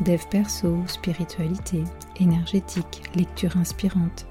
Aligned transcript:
dev 0.00 0.20
perso, 0.30 0.76
spiritualité, 0.86 1.84
énergétique, 2.20 3.02
lecture 3.14 3.56
inspirante. 3.56 4.26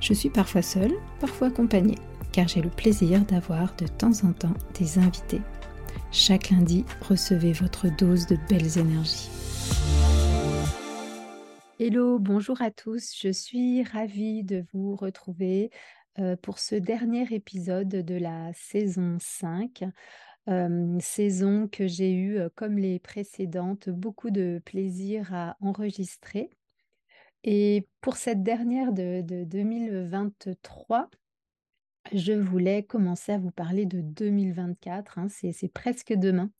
Je 0.00 0.14
suis 0.14 0.30
parfois 0.30 0.62
seule, 0.62 0.94
parfois 1.20 1.48
accompagnée, 1.48 1.98
car 2.32 2.48
j'ai 2.48 2.62
le 2.62 2.70
plaisir 2.70 3.20
d'avoir 3.24 3.74
de 3.76 3.86
temps 3.86 4.24
en 4.24 4.32
temps 4.32 4.54
des 4.78 4.98
invités. 4.98 5.42
Chaque 6.12 6.50
lundi, 6.50 6.84
recevez 7.02 7.52
votre 7.52 7.88
dose 7.96 8.26
de 8.26 8.36
belles 8.48 8.78
énergies. 8.78 9.28
Hello, 11.78 12.18
bonjour 12.18 12.60
à 12.62 12.70
tous, 12.70 13.14
je 13.18 13.30
suis 13.30 13.82
ravie 13.82 14.44
de 14.44 14.64
vous 14.72 14.96
retrouver 14.96 15.70
euh, 16.18 16.36
pour 16.36 16.58
ce 16.58 16.74
dernier 16.74 17.26
épisode 17.30 17.88
de 17.88 18.14
la 18.14 18.52
saison 18.52 19.16
5 19.20 19.84
saison 21.00 21.68
que 21.68 21.86
j'ai 21.86 22.12
eu, 22.12 22.38
comme 22.54 22.78
les 22.78 22.98
précédentes, 22.98 23.88
beaucoup 23.88 24.30
de 24.30 24.60
plaisir 24.64 25.32
à 25.34 25.56
enregistrer. 25.60 26.50
Et 27.44 27.86
pour 28.00 28.16
cette 28.16 28.42
dernière 28.42 28.92
de, 28.92 29.22
2023, 29.22 31.08
je 32.12 32.32
voulais 32.32 32.82
commencer 32.82 33.32
à 33.32 33.38
vous 33.38 33.50
parler 33.50 33.86
de 33.86 34.00
2024, 34.00 35.18
hein, 35.18 35.28
c'est 35.28 35.72
presque 35.72 36.12
demain. 36.12 36.50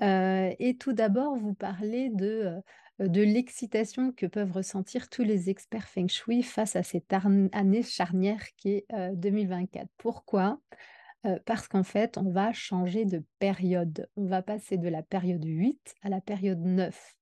et 0.00 0.76
tout 0.78 0.92
d'abord, 0.92 1.36
vous 1.36 1.54
parler 1.54 2.10
de, 2.10 2.60
de 2.98 3.22
l'excitation 3.22 4.12
que 4.12 4.26
peuvent 4.26 4.52
ressentir 4.52 5.08
tous 5.08 5.22
les 5.22 5.50
experts 5.50 5.88
feng 5.88 6.08
shui 6.08 6.42
face 6.42 6.74
à 6.76 6.82
cette 6.82 7.12
année 7.52 7.82
charnière 7.82 8.44
qui 8.56 8.70
est 8.70 8.86
2024. 9.14 9.88
Pourquoi? 9.98 10.60
Parce 11.46 11.68
qu'en 11.68 11.82
fait, 11.82 12.18
on 12.18 12.30
va 12.30 12.52
changer 12.52 13.04
de 13.04 13.24
période. 13.38 14.08
On 14.16 14.26
va 14.26 14.42
passer 14.42 14.78
de 14.78 14.88
la 14.88 15.02
période 15.02 15.44
8 15.44 15.94
à 16.02 16.08
la 16.08 16.20
période 16.20 16.60
9. 16.60 17.16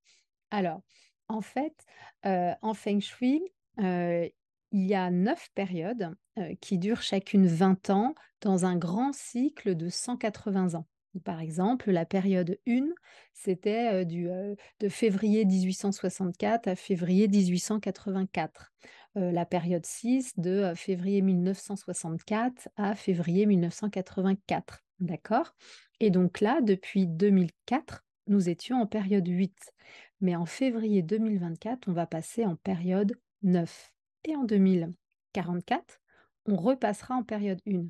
Alors, 0.50 0.82
en 1.28 1.40
fait, 1.40 1.74
en 2.24 2.74
feng 2.74 3.00
shui, 3.00 3.42
il 3.78 4.32
y 4.72 4.94
a 4.94 5.10
neuf 5.10 5.48
périodes 5.54 6.14
qui 6.60 6.78
durent 6.78 7.02
chacune 7.02 7.46
20 7.46 7.90
ans 7.90 8.14
dans 8.42 8.64
un 8.66 8.76
grand 8.76 9.12
cycle 9.14 9.74
de 9.74 9.88
180 9.88 10.74
ans. 10.74 10.86
Par 11.24 11.40
exemple, 11.40 11.90
la 11.90 12.04
période 12.04 12.58
1, 12.68 12.88
c'était 13.32 14.04
de 14.04 14.56
février 14.90 15.46
1864 15.46 16.68
à 16.68 16.76
février 16.76 17.26
1884. 17.26 18.72
Euh, 19.16 19.32
la 19.32 19.46
période 19.46 19.86
6 19.86 20.38
de 20.38 20.50
euh, 20.50 20.74
février 20.74 21.22
1964 21.22 22.68
à 22.76 22.94
février 22.94 23.46
1984. 23.46 24.84
D'accord? 25.00 25.54
Et 26.00 26.10
donc 26.10 26.40
là, 26.40 26.60
depuis 26.60 27.06
2004, 27.06 28.04
nous 28.26 28.50
étions 28.50 28.80
en 28.80 28.86
période 28.86 29.26
8. 29.26 29.72
Mais 30.20 30.36
en 30.36 30.44
février 30.44 31.02
2024, 31.02 31.88
on 31.88 31.92
va 31.92 32.06
passer 32.06 32.44
en 32.44 32.56
période 32.56 33.18
9. 33.42 33.92
Et 34.24 34.36
en 34.36 34.44
2044, 34.44 36.00
on 36.46 36.56
repassera 36.56 37.14
en 37.14 37.22
période 37.22 37.60
1. 37.66 37.86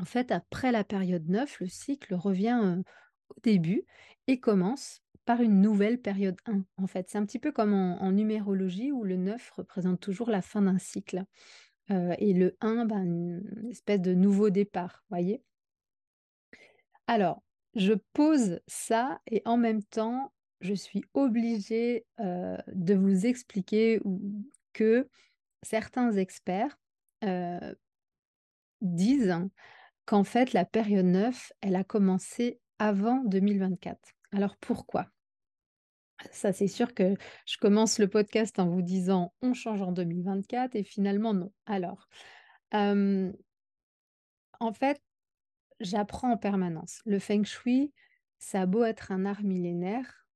En 0.00 0.04
fait, 0.06 0.32
après 0.32 0.72
la 0.72 0.84
période 0.84 1.28
9, 1.28 1.60
le 1.60 1.68
cycle 1.68 2.14
revient 2.14 2.60
euh, 2.62 2.82
au 3.28 3.40
début 3.42 3.84
et 4.26 4.40
commence 4.40 5.02
par 5.30 5.42
une 5.42 5.60
nouvelle 5.60 6.00
période 6.00 6.36
1, 6.46 6.64
en 6.76 6.86
fait. 6.88 7.08
C'est 7.08 7.16
un 7.16 7.24
petit 7.24 7.38
peu 7.38 7.52
comme 7.52 7.72
en, 7.72 8.10
numérologie 8.10 8.90
où 8.90 9.04
le 9.04 9.14
9 9.14 9.52
représente 9.52 10.00
toujours 10.00 10.28
la 10.28 10.42
fin 10.42 10.62
d'un 10.62 10.78
cycle. 10.78 11.22
Euh, 11.92 12.16
et 12.18 12.32
le 12.32 12.56
1, 12.60 12.84
ben, 12.86 13.04
une 13.04 13.70
espèce 13.70 14.00
de 14.00 14.12
nouveau 14.12 14.50
départ, 14.50 15.04
voyez 15.08 15.40
Alors, 17.06 17.44
je 17.76 17.92
pose 18.12 18.58
ça 18.66 19.20
et 19.30 19.40
en 19.44 19.56
même 19.56 19.84
temps, 19.84 20.32
je 20.62 20.74
suis 20.74 21.04
obligée 21.14 22.06
euh, 22.18 22.56
de 22.72 22.94
vous 22.94 23.24
expliquer 23.24 24.00
que 24.72 25.08
certains 25.62 26.10
experts 26.10 26.76
euh, 27.22 27.72
disent 28.80 29.38
qu'en 30.06 30.24
fait, 30.24 30.52
la 30.54 30.64
période 30.64 31.06
9, 31.06 31.52
elle 31.60 31.76
a 31.76 31.84
commencé 31.84 32.58
avant 32.80 33.22
2024. 33.22 33.96
Alors 34.32 34.56
pourquoi? 34.56 35.08
Ça, 36.32 36.52
c'est 36.52 36.68
sûr 36.68 36.94
que 36.94 37.14
je 37.46 37.56
commence 37.58 37.98
le 37.98 38.08
podcast 38.08 38.58
en 38.58 38.68
vous 38.68 38.82
disant 38.82 39.32
on 39.42 39.54
change 39.54 39.82
en 39.82 39.92
2024 39.92 40.76
et 40.76 40.84
finalement 40.84 41.34
non. 41.34 41.52
Alors, 41.66 42.08
en 42.72 43.32
fait, 44.72 45.00
j'apprends 45.80 46.32
en 46.32 46.36
permanence. 46.36 47.00
Le 47.06 47.18
feng 47.18 47.44
shui, 47.44 47.92
ça 48.38 48.62
a 48.62 48.66
beau 48.66 48.84
être 48.84 49.12
un 49.12 49.24
art 49.24 49.42
millénaire, 49.42 50.26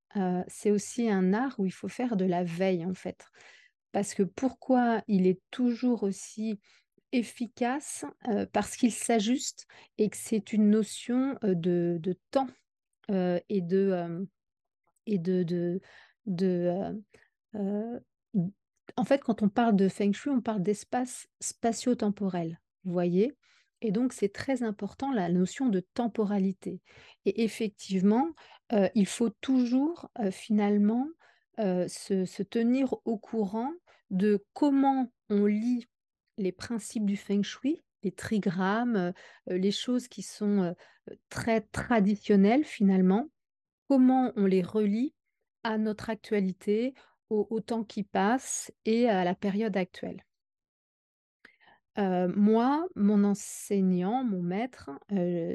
c'est 0.48 0.70
aussi 0.70 1.08
un 1.08 1.32
art 1.32 1.54
où 1.58 1.66
il 1.66 1.72
faut 1.72 1.88
faire 1.88 2.16
de 2.16 2.24
la 2.24 2.44
veille 2.44 2.84
en 2.86 2.94
fait. 2.94 3.26
Parce 3.92 4.14
que 4.14 4.22
pourquoi 4.22 5.02
il 5.06 5.26
est 5.26 5.40
toujours 5.50 6.02
aussi 6.02 6.58
efficace 7.12 8.04
Parce 8.52 8.76
qu'il 8.76 8.92
s'ajuste 8.92 9.66
et 9.98 10.08
que 10.08 10.16
c'est 10.16 10.52
une 10.52 10.70
notion 10.70 11.38
de, 11.42 11.98
de 12.00 12.18
temps 12.30 12.48
et 13.12 13.60
de, 13.60 14.26
et 15.06 15.18
de, 15.18 15.80
de, 16.26 17.02
en 18.96 19.04
fait, 19.04 19.22
quand 19.22 19.42
on 19.42 19.48
parle 19.48 19.76
de 19.76 19.88
feng 19.88 20.12
shui, 20.12 20.30
on 20.30 20.40
parle 20.40 20.62
d'espace 20.62 21.26
spatio-temporel, 21.40 22.60
vous 22.84 22.92
voyez? 22.92 23.36
Et 23.80 23.92
donc, 23.92 24.12
c'est 24.12 24.32
très 24.32 24.62
important 24.62 25.12
la 25.12 25.28
notion 25.28 25.68
de 25.68 25.80
temporalité. 25.80 26.80
Et 27.26 27.44
effectivement, 27.44 28.28
il 28.94 29.06
faut 29.06 29.28
toujours 29.28 30.10
finalement 30.30 31.06
se, 31.58 32.42
tenir 32.42 32.94
au 33.04 33.18
courant 33.18 33.70
de 34.10 34.44
comment 34.54 35.12
on 35.28 35.44
lit 35.46 35.86
les 36.38 36.52
principes 36.52 37.04
du 37.04 37.16
feng 37.16 37.42
shui, 37.42 37.82
les 38.02 38.12
trigrammes, 38.12 39.12
les 39.46 39.70
choses 39.70 40.08
qui 40.08 40.22
sont 40.22 40.74
très 41.28 41.60
traditionnelles 41.60 42.64
finalement, 42.64 43.28
comment 43.88 44.32
on 44.36 44.46
les 44.46 44.62
relie 44.62 45.14
à 45.62 45.78
notre 45.78 46.10
actualité, 46.10 46.94
au, 47.30 47.60
temps 47.60 47.84
qui 47.84 48.04
passe 48.04 48.72
et 48.84 49.08
à 49.08 49.24
la 49.24 49.34
période 49.34 49.76
actuelle. 49.76 50.24
moi, 51.96 52.86
mon 52.94 53.24
enseignant, 53.24 54.22
mon 54.22 54.42
maître, 54.42 54.90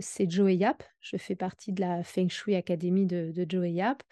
c'est 0.01 0.29
Joe 0.29 0.51
Yap. 0.53 0.83
Je 0.99 1.17
fais 1.17 1.35
partie 1.35 1.71
de 1.71 1.81
la 1.81 2.03
Feng 2.03 2.27
Shui 2.27 2.55
Academy 2.55 3.05
de, 3.05 3.31
de 3.31 3.45
Joe 3.47 3.69
Yap. 3.69 4.03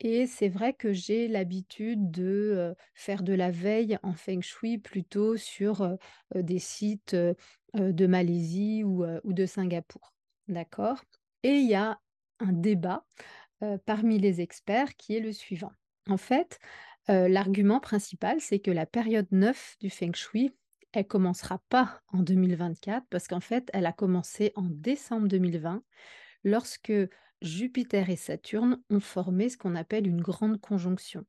Et 0.00 0.26
c'est 0.26 0.48
vrai 0.48 0.74
que 0.74 0.92
j'ai 0.92 1.26
l'habitude 1.26 2.10
de 2.10 2.74
faire 2.94 3.22
de 3.24 3.32
la 3.32 3.50
veille 3.50 3.98
en 4.04 4.14
feng 4.14 4.42
shui 4.42 4.78
plutôt 4.78 5.36
sur 5.36 5.96
des 6.34 6.60
sites 6.60 7.16
de 7.74 8.06
Malaisie 8.06 8.84
ou, 8.84 9.04
de 9.24 9.46
Singapour. 9.46 10.12
D'accord? 10.46 11.02
Et 11.42 11.50
il 11.50 11.68
y 11.68 11.74
a 11.74 11.98
un 12.38 12.52
débat 12.52 13.04
parmi 13.86 14.18
les 14.18 14.40
experts 14.40 14.96
qui 14.96 15.16
est 15.16 15.20
le 15.20 15.32
suivant. 15.32 15.72
En 16.08 16.16
fait, 16.16 16.58
l'argument 17.08 17.80
principal, 17.80 18.40
c'est 18.40 18.58
que 18.58 18.70
la 18.70 18.86
période 18.86 19.28
9 19.30 19.76
du 19.80 19.90
feng 19.90 20.14
shui, 20.14 20.54
elle 20.92 21.06
commencera 21.06 21.62
pas 21.68 22.00
en 22.08 22.22
2024 22.22 23.06
parce 23.10 23.28
qu'en 23.28 23.40
fait, 23.40 23.70
elle 23.72 23.86
a 23.86 23.92
commencé 23.92 24.52
en 24.56 24.66
décembre 24.70 25.28
2020 25.28 25.82
lorsque 26.44 26.92
Jupiter 27.42 28.10
et 28.10 28.16
Saturne 28.16 28.82
ont 28.90 29.00
formé 29.00 29.48
ce 29.48 29.56
qu'on 29.56 29.76
appelle 29.76 30.06
une 30.06 30.22
grande 30.22 30.60
conjonction. 30.60 31.24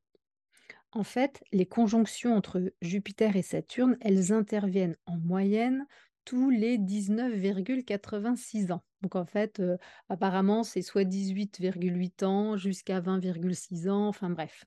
En 0.92 1.04
fait, 1.04 1.42
les 1.52 1.66
conjonctions 1.66 2.34
entre 2.34 2.72
Jupiter 2.82 3.36
et 3.36 3.42
Saturne, 3.42 3.96
elles 4.00 4.32
interviennent 4.32 4.96
en 5.06 5.18
moyenne 5.18 5.86
tous 6.24 6.50
les 6.50 6.78
19,86 6.78 8.72
ans. 8.72 8.82
Donc 9.02 9.16
en 9.16 9.24
fait, 9.24 9.60
euh, 9.60 9.76
apparemment, 10.08 10.62
c'est 10.62 10.82
soit 10.82 11.04
18,8 11.04 12.22
ans 12.22 12.56
jusqu'à 12.56 13.00
20,6 13.00 13.88
ans, 13.88 14.08
enfin 14.08 14.30
bref. 14.30 14.64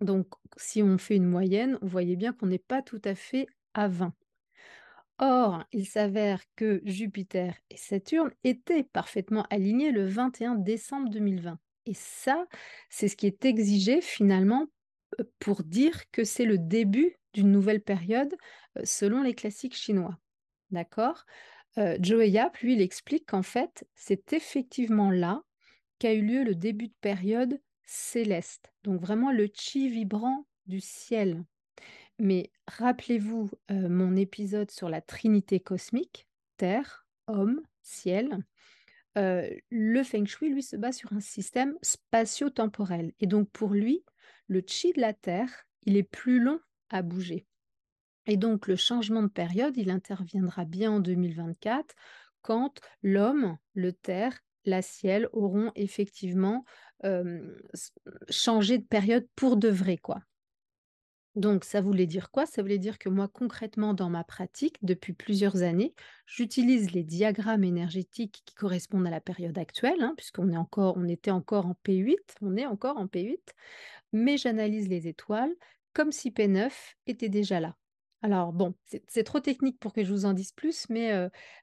Donc 0.00 0.26
si 0.56 0.82
on 0.82 0.98
fait 0.98 1.16
une 1.16 1.26
moyenne, 1.26 1.78
vous 1.82 1.88
voyez 1.88 2.16
bien 2.16 2.32
qu'on 2.32 2.46
n'est 2.46 2.58
pas 2.58 2.82
tout 2.82 3.00
à 3.04 3.14
fait 3.14 3.46
à 3.74 3.88
20. 3.88 4.14
Or, 5.18 5.64
il 5.72 5.86
s'avère 5.86 6.42
que 6.56 6.80
Jupiter 6.84 7.54
et 7.70 7.76
Saturne 7.76 8.32
étaient 8.42 8.82
parfaitement 8.82 9.46
alignés 9.50 9.92
le 9.92 10.04
21 10.06 10.56
décembre 10.56 11.08
2020. 11.10 11.58
Et 11.86 11.94
ça, 11.94 12.46
c'est 12.90 13.08
ce 13.08 13.16
qui 13.16 13.26
est 13.26 13.44
exigé 13.44 14.00
finalement, 14.00 14.66
heu, 15.20 15.30
pour 15.38 15.62
dire 15.62 16.10
que 16.10 16.24
c'est 16.24 16.44
le 16.46 16.58
début 16.58 17.16
d'une 17.32 17.52
nouvelle 17.52 17.82
période, 17.82 18.34
heu, 18.78 18.82
selon 18.84 19.22
les 19.22 19.34
classiques 19.34 19.76
chinois. 19.76 20.18
D'accord? 20.74 21.24
Heu, 21.78 21.96
Joe 22.00 22.26
Yap, 22.26 22.58
lui, 22.58 22.74
il 22.74 22.80
explique 22.82 23.26
qu'en 23.26 23.42
fait, 23.42 23.86
c'est 23.94 24.32
effectivement 24.32 25.10
là 25.10 25.42
qu'a 26.00 26.14
eu 26.14 26.22
lieu 26.22 26.44
le 26.44 26.54
début 26.54 26.88
de 26.88 26.94
période 27.00 27.60
céleste, 27.84 28.72
donc 28.82 29.00
vraiment 29.00 29.30
le 29.32 29.48
chi 29.54 29.88
vibrant 29.88 30.46
du 30.66 30.80
ciel. 30.80 31.44
Mais 32.18 32.50
rappelez-vous, 32.68 33.50
heu, 33.70 33.88
mon 33.88 34.16
épisode 34.16 34.70
sur 34.70 34.88
la 34.88 35.00
trinité 35.00 35.60
cosmique, 35.60 36.28
terre, 36.56 37.06
homme, 37.26 37.62
ciel. 37.82 38.38
Heu, 39.18 39.50
le 39.70 40.02
feng 40.02 40.26
shui, 40.26 40.50
lui, 40.50 40.62
se 40.62 40.76
base 40.76 40.96
sur 40.96 41.12
un 41.12 41.20
système 41.20 41.76
spatio-temporel 41.82 43.12
et 43.20 43.26
donc 43.26 43.50
pour 43.50 43.74
lui, 43.74 44.04
le 44.48 44.62
chi 44.66 44.92
de 44.92 45.00
la 45.00 45.14
terre, 45.14 45.50
il 45.84 45.96
est 45.96 46.02
plus 46.04 46.40
long 46.40 46.60
à 46.90 47.02
bouger 47.02 47.46
et 48.26 48.36
donc 48.36 48.66
le 48.66 48.76
changement 48.76 49.22
de 49.22 49.28
période, 49.28 49.76
il 49.76 49.90
interviendra 49.90 50.64
bien 50.64 50.92
en 50.92 51.00
2024 51.00 51.94
quand 52.42 52.80
l'homme, 53.02 53.56
le 53.74 53.92
terre, 53.92 54.38
la 54.64 54.82
ciel 54.82 55.28
auront 55.32 55.72
effectivement, 55.74 56.64
changé 58.30 58.78
de 58.78 58.84
période 58.84 59.26
pour 59.36 59.56
de 59.56 59.68
vrai, 59.68 59.98
quoi. 59.98 60.20
Donc 61.34 61.64
ça 61.64 61.80
voulait 61.80 62.06
dire 62.06 62.30
quoi? 62.30 62.46
Ça 62.46 62.62
voulait 62.62 62.78
dire 62.78 62.96
que 62.98 63.08
moi, 63.08 63.26
concrètement, 63.28 63.92
dans 63.92 64.08
ma 64.08 64.22
pratique, 64.22 64.76
depuis 64.82 65.12
plusieurs 65.12 65.62
années, 65.62 65.92
j'utilise 66.26 66.92
les 66.92 67.02
diagrammes 67.02 67.64
énergétiques 67.64 68.42
qui 68.44 68.54
correspondent 68.54 69.06
à 69.06 69.10
la 69.10 69.20
période 69.20 69.58
actuelle, 69.58 70.00
hein, 70.00 70.14
puisqu'on 70.16 70.52
est 70.52 70.56
encore 70.56 70.96
on 70.96 71.08
était 71.08 71.32
encore 71.32 71.66
en 71.66 71.74
P8, 71.84 72.36
on 72.40 72.56
est 72.56 72.66
encore 72.66 72.98
en 72.98 73.06
P8, 73.06 73.52
mais 74.12 74.36
j'analyse 74.36 74.88
les 74.88 75.08
étoiles 75.08 75.54
comme 75.92 76.12
si 76.12 76.30
P9 76.30 76.70
était 77.06 77.28
déjà 77.28 77.58
là. 77.58 77.76
Alors 78.24 78.54
bon, 78.54 78.72
c'est 79.06 79.22
trop 79.22 79.38
technique 79.38 79.78
pour 79.78 79.92
que 79.92 80.02
je 80.02 80.10
vous 80.10 80.24
en 80.24 80.32
dise 80.32 80.52
plus, 80.52 80.88
mais 80.88 81.10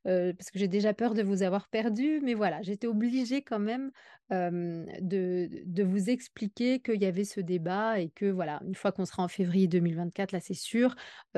parce 0.03 0.51
que 0.51 0.59
j'ai 0.59 0.67
déjà 0.67 0.93
peur 0.93 1.15
de 1.15 1.23
vous 1.23 1.41
avoir 1.41 1.67
perdu, 1.69 2.19
mais 2.21 2.35
voilà, 2.35 2.61
j'étais 2.61 2.85
obligée 2.85 3.41
quand 3.41 3.57
même, 3.57 3.91
de 4.29 5.83
vous 5.83 6.11
expliquer 6.11 6.79
qu'il 6.79 7.01
y 7.01 7.07
avait 7.07 7.23
ce 7.23 7.41
débat 7.41 7.99
et 7.99 8.11
que 8.11 8.27
voilà, 8.27 8.61
une 8.63 8.75
fois 8.75 8.91
qu'on 8.91 9.05
sera 9.05 9.23
en 9.23 9.27
février 9.27 9.67
2024, 9.67 10.33
là, 10.33 10.39
c'est 10.39 10.53
sûr, 10.53 10.93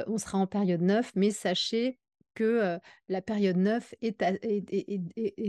on 0.07 0.17
sera 0.17 0.39
en 0.39 0.45
période 0.45 0.81
9, 0.81 1.13
mais 1.15 1.31
sachez 1.31 1.99
que, 2.33 2.77
la 3.07 3.21
période 3.21 3.55
9 3.55 3.95
est 4.01 4.17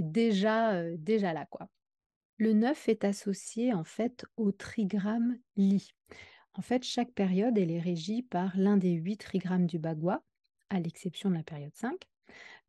déjà, 0.04 0.84
déjà 0.98 1.32
là, 1.32 1.46
quoi. 1.50 1.68
Le 2.38 2.52
9 2.52 2.88
est 2.88 3.02
associé 3.02 3.74
en 3.74 3.84
fait 3.84 4.24
au 4.36 4.52
trigramme 4.52 5.36
Li. 5.56 5.90
En 6.54 6.62
fait, 6.62 6.84
chaque 6.84 7.12
période, 7.12 7.58
elle 7.58 7.70
est 7.70 7.80
régie 7.80 8.22
par 8.22 8.56
l'un 8.56 8.76
des 8.76 8.92
8 8.92 9.16
trigrammes 9.16 9.66
du 9.66 9.78
Bagua, 9.78 10.22
à 10.70 10.78
l'exception 10.78 11.28
de 11.30 11.34
la 11.34 11.42
période 11.42 11.74
5, 11.74 11.94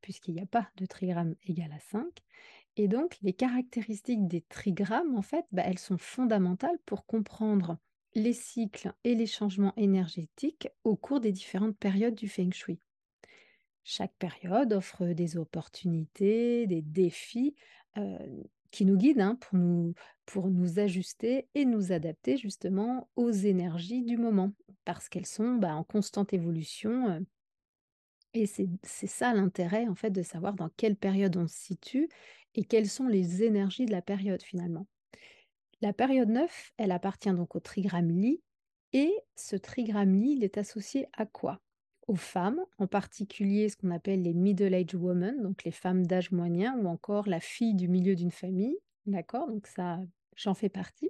puisqu'il 0.01 0.33
n'y 0.33 0.41
a 0.41 0.47
pas 0.47 0.69
de 0.77 0.85
trigramme 0.85 1.35
égal 1.43 1.71
à 1.71 1.79
5. 1.79 2.05
Et 2.77 2.87
donc, 2.87 3.17
les 3.21 3.33
caractéristiques 3.33 4.27
des 4.27 4.41
trigrammes, 4.41 5.15
en 5.15 5.21
fait, 5.21 5.45
bah, 5.51 5.63
elles 5.65 5.79
sont 5.79 5.97
fondamentales 5.97 6.79
pour 6.85 7.05
comprendre 7.05 7.77
les 8.15 8.33
cycles 8.33 8.93
et 9.03 9.13
les 9.13 9.27
changements 9.27 9.73
énergétiques 9.77 10.69
au 10.83 10.95
cours 10.95 11.19
des 11.19 11.31
différentes 11.31 11.77
périodes 11.77 12.15
du 12.15 12.27
Feng 12.27 12.51
Shui. 12.51 12.79
Chaque 13.83 14.15
période 14.17 14.73
offre 14.73 15.05
des 15.05 15.37
opportunités, 15.37 16.65
des 16.65 16.81
défis 16.81 17.53
euh, 17.97 18.17
qui 18.75 18.83
nous 18.85 18.97
guident 18.97 19.21
hein, 19.21 19.35
pour 19.35 19.57
nous, 19.57 19.93
pour 20.25 20.49
nous 20.49 20.79
ajuster 20.79 21.47
et 21.55 21.63
nous 21.63 21.93
adapter 21.93 22.35
justement 22.35 23.09
aux 23.15 23.31
énergies 23.31 24.03
du 24.03 24.17
moment, 24.17 24.51
parce 24.83 25.07
qu'elles 25.07 25.25
sont 25.25 25.55
bah, 25.55 25.73
en 25.75 25.85
constante 25.85 26.33
évolution. 26.33 27.09
euh, 27.09 27.19
et 28.33 28.47
c'est 28.47 29.07
ça 29.07 29.33
l'intérêt 29.33 29.87
en 29.87 29.95
fait 29.95 30.11
de 30.11 30.21
savoir 30.21 30.55
dans 30.55 30.67
quelle 30.75 30.97
période 30.97 31.37
on 31.37 31.47
se 31.47 31.57
situe 31.57 32.09
et 32.53 32.65
quelles 32.65 32.89
sont 32.89 33.07
les 33.07 33.43
énergies 33.43 33.85
de 33.85 33.93
la 33.93 34.01
période 34.01 34.41
finalement. 34.41 34.87
La 35.79 35.93
période 35.93 36.29
9, 36.29 36.73
elle 36.75 36.91
appartient 36.91 37.31
donc 37.31 37.55
au 37.55 37.61
trigramme 37.61 38.09
Li 38.09 38.41
et 38.91 39.13
ce 39.37 39.55
trigramme 39.55 40.15
Li, 40.15 40.33
il 40.33 40.43
est 40.43 40.57
associé 40.57 41.07
à 41.13 41.25
quoi? 41.25 41.61
Aux 42.07 42.15
femmes, 42.15 42.59
en 42.77 42.85
particulier 42.87 43.67
ce 43.69 43.77
qu'on 43.77 43.89
appelle 43.89 44.21
les 44.21 44.33
middle-aged 44.35 44.93
women, 44.95 45.41
donc 45.41 45.63
les 45.63 45.71
femmes 45.71 46.05
d'âge 46.05 46.31
moyen 46.31 46.77
ou 46.77 46.87
encore 46.87 47.27
la 47.27 47.39
fille 47.39 47.73
du 47.73 47.87
milieu 47.87 48.15
d'une 48.15 48.29
famille, 48.31 48.77
d'accord? 49.07 49.47
Donc 49.47 49.65
ça, 49.65 49.99
j'en 50.35 50.53
fais 50.53 50.69
partie. 50.69 51.09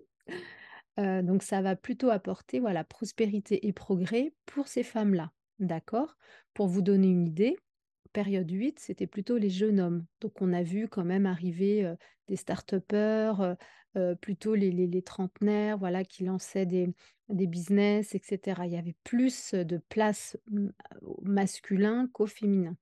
Heu, 1.00 1.24
donc 1.24 1.44
ça 1.44 1.62
va 1.62 1.76
plutôt 1.76 2.10
apporter, 2.10 2.60
voilà, 2.60 2.84
prospérité 2.84 3.68
et 3.68 3.74
progrès 3.74 4.34
pour 4.46 4.68
ces 4.68 4.84
femmes-là, 4.84 5.32
d'accord? 5.60 6.18
Pour 6.54 6.68
vous 6.68 6.82
donner 6.82 7.08
une 7.10 7.28
idée, 7.28 7.58
période 8.14 8.50
8, 8.50 8.80
c'était 8.80 9.08
plutôt 9.08 9.38
les 9.38 9.50
jeunes 9.50 9.80
hommes. 9.82 10.06
Donc 10.22 10.42
on 10.42 10.54
a 10.54 10.64
vu 10.64 10.88
quand 10.88 11.06
même 11.06 11.26
arriver, 11.26 11.84
heu, 11.86 11.98
des 12.28 12.38
start-upers, 12.38 13.56
heu, 13.98 14.16
plutôt 14.16 14.56
les 14.56 14.72
les 14.72 15.02
trentenaires, 15.02 15.78
voilà, 15.78 16.04
qui 16.06 16.24
lançaient 16.26 16.66
des 16.66 16.90
des 17.30 17.48
business 17.48 18.16
et 18.16 18.22
cetera. 18.24 18.68
Il 18.68 18.74
y 18.74 18.78
avait 18.78 18.96
plus, 19.04 19.54
de 19.56 19.78
place, 19.90 20.38
mmh, 20.52 20.70
au 21.04 21.22
masculin 21.24 22.08
qu'au 22.14 22.28
féminin. 22.28 22.78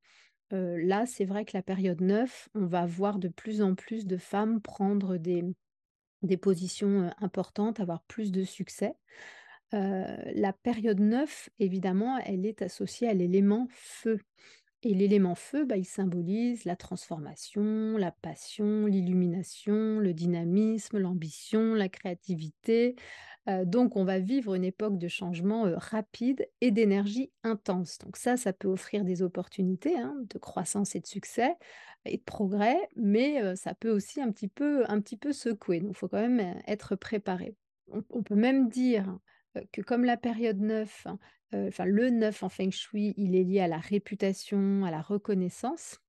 Heu, 0.54 0.78
là, 0.78 1.06
c'est 1.08 1.26
vrai 1.26 1.46
que 1.46 1.58
la 1.58 1.64
période 1.64 2.02
9, 2.02 2.50
on 2.56 2.66
va 2.68 2.86
voir 2.88 3.20
de 3.20 3.30
plus 3.30 3.62
en 3.64 3.76
plus 3.76 4.08
de 4.08 4.18
femmes 4.18 4.62
prendre 4.62 5.18
des 5.18 5.44
des 6.24 6.38
positions, 6.38 7.08
heu, 7.08 7.12
importantes, 7.22 7.80
avoir 7.82 8.04
plus 8.06 8.32
de 8.32 8.44
succès. 8.44 8.96
La 9.74 10.54
période 10.54 11.00
9, 11.00 11.50
évidemment, 11.60 12.18
elle 12.20 12.46
est 12.46 12.62
associée 12.62 13.08
à 13.10 13.14
l'élément 13.14 13.68
feu 13.72 14.20
et 14.86 14.94
l'élément 14.94 15.36
feu, 15.36 15.66
bah, 15.66 15.78
il 15.78 15.86
symbolise 15.86 16.66
la 16.66 16.76
transformation, 16.76 17.98
la 17.98 18.12
passion, 18.12 18.86
l'illumination, 18.86 20.00
le 20.00 20.14
dynamisme, 20.14 20.98
l'ambition, 21.00 21.74
la 21.74 21.90
créativité. 21.90 22.96
Donc 23.66 23.98
on 23.98 24.06
va 24.06 24.20
vivre 24.20 24.56
une 24.56 24.64
époque 24.64 24.98
de 24.98 25.10
changement, 25.10 25.68
heu, 25.68 25.76
rapide 25.78 26.48
et 26.62 26.72
d'énergie 26.72 27.32
intense. 27.44 27.98
Donc 28.00 28.16
ça, 28.16 28.38
ça 28.38 28.54
peut 28.54 28.70
offrir 28.70 29.04
des 29.04 29.22
opportunités, 29.22 29.98
hein, 30.00 30.16
de 30.34 30.40
croissance 30.40 30.96
et 30.96 31.02
de 31.02 31.08
succès 31.08 31.58
et 32.06 32.18
de 32.18 32.24
progrès, 32.24 32.78
mais 32.96 33.56
ça 33.56 33.74
peut 33.76 33.90
aussi 33.92 34.22
un 34.22 34.32
petit 34.32 34.48
peu 34.48 34.86
un 34.90 35.02
petit 35.02 35.18
peu 35.18 35.34
secouer. 35.34 35.80
Donc 35.82 35.92
il 35.92 35.98
faut 35.98 36.08
quand 36.08 36.22
même, 36.28 36.62
être 36.68 36.96
préparé. 36.96 37.56
On 37.92 38.02
on 38.12 38.24
peut 38.24 38.36
même 38.36 38.70
dire, 38.70 39.20
heu, 39.58 39.62
que 39.72 39.82
comme 39.82 40.06
la 40.06 40.18
période 40.18 40.60
9, 40.60 41.06
enfin 41.54 41.86
le 41.86 42.10
9 42.10 42.44
en 42.44 42.50
feng 42.50 42.72
shui, 42.72 43.14
il 43.18 43.36
est 43.36 43.44
lié 43.44 43.62
à 43.62 43.68
la 43.68 43.78
réputation, 43.80 44.86
à 44.86 44.92
la 44.92 45.02
reconnaissance. 45.02 46.00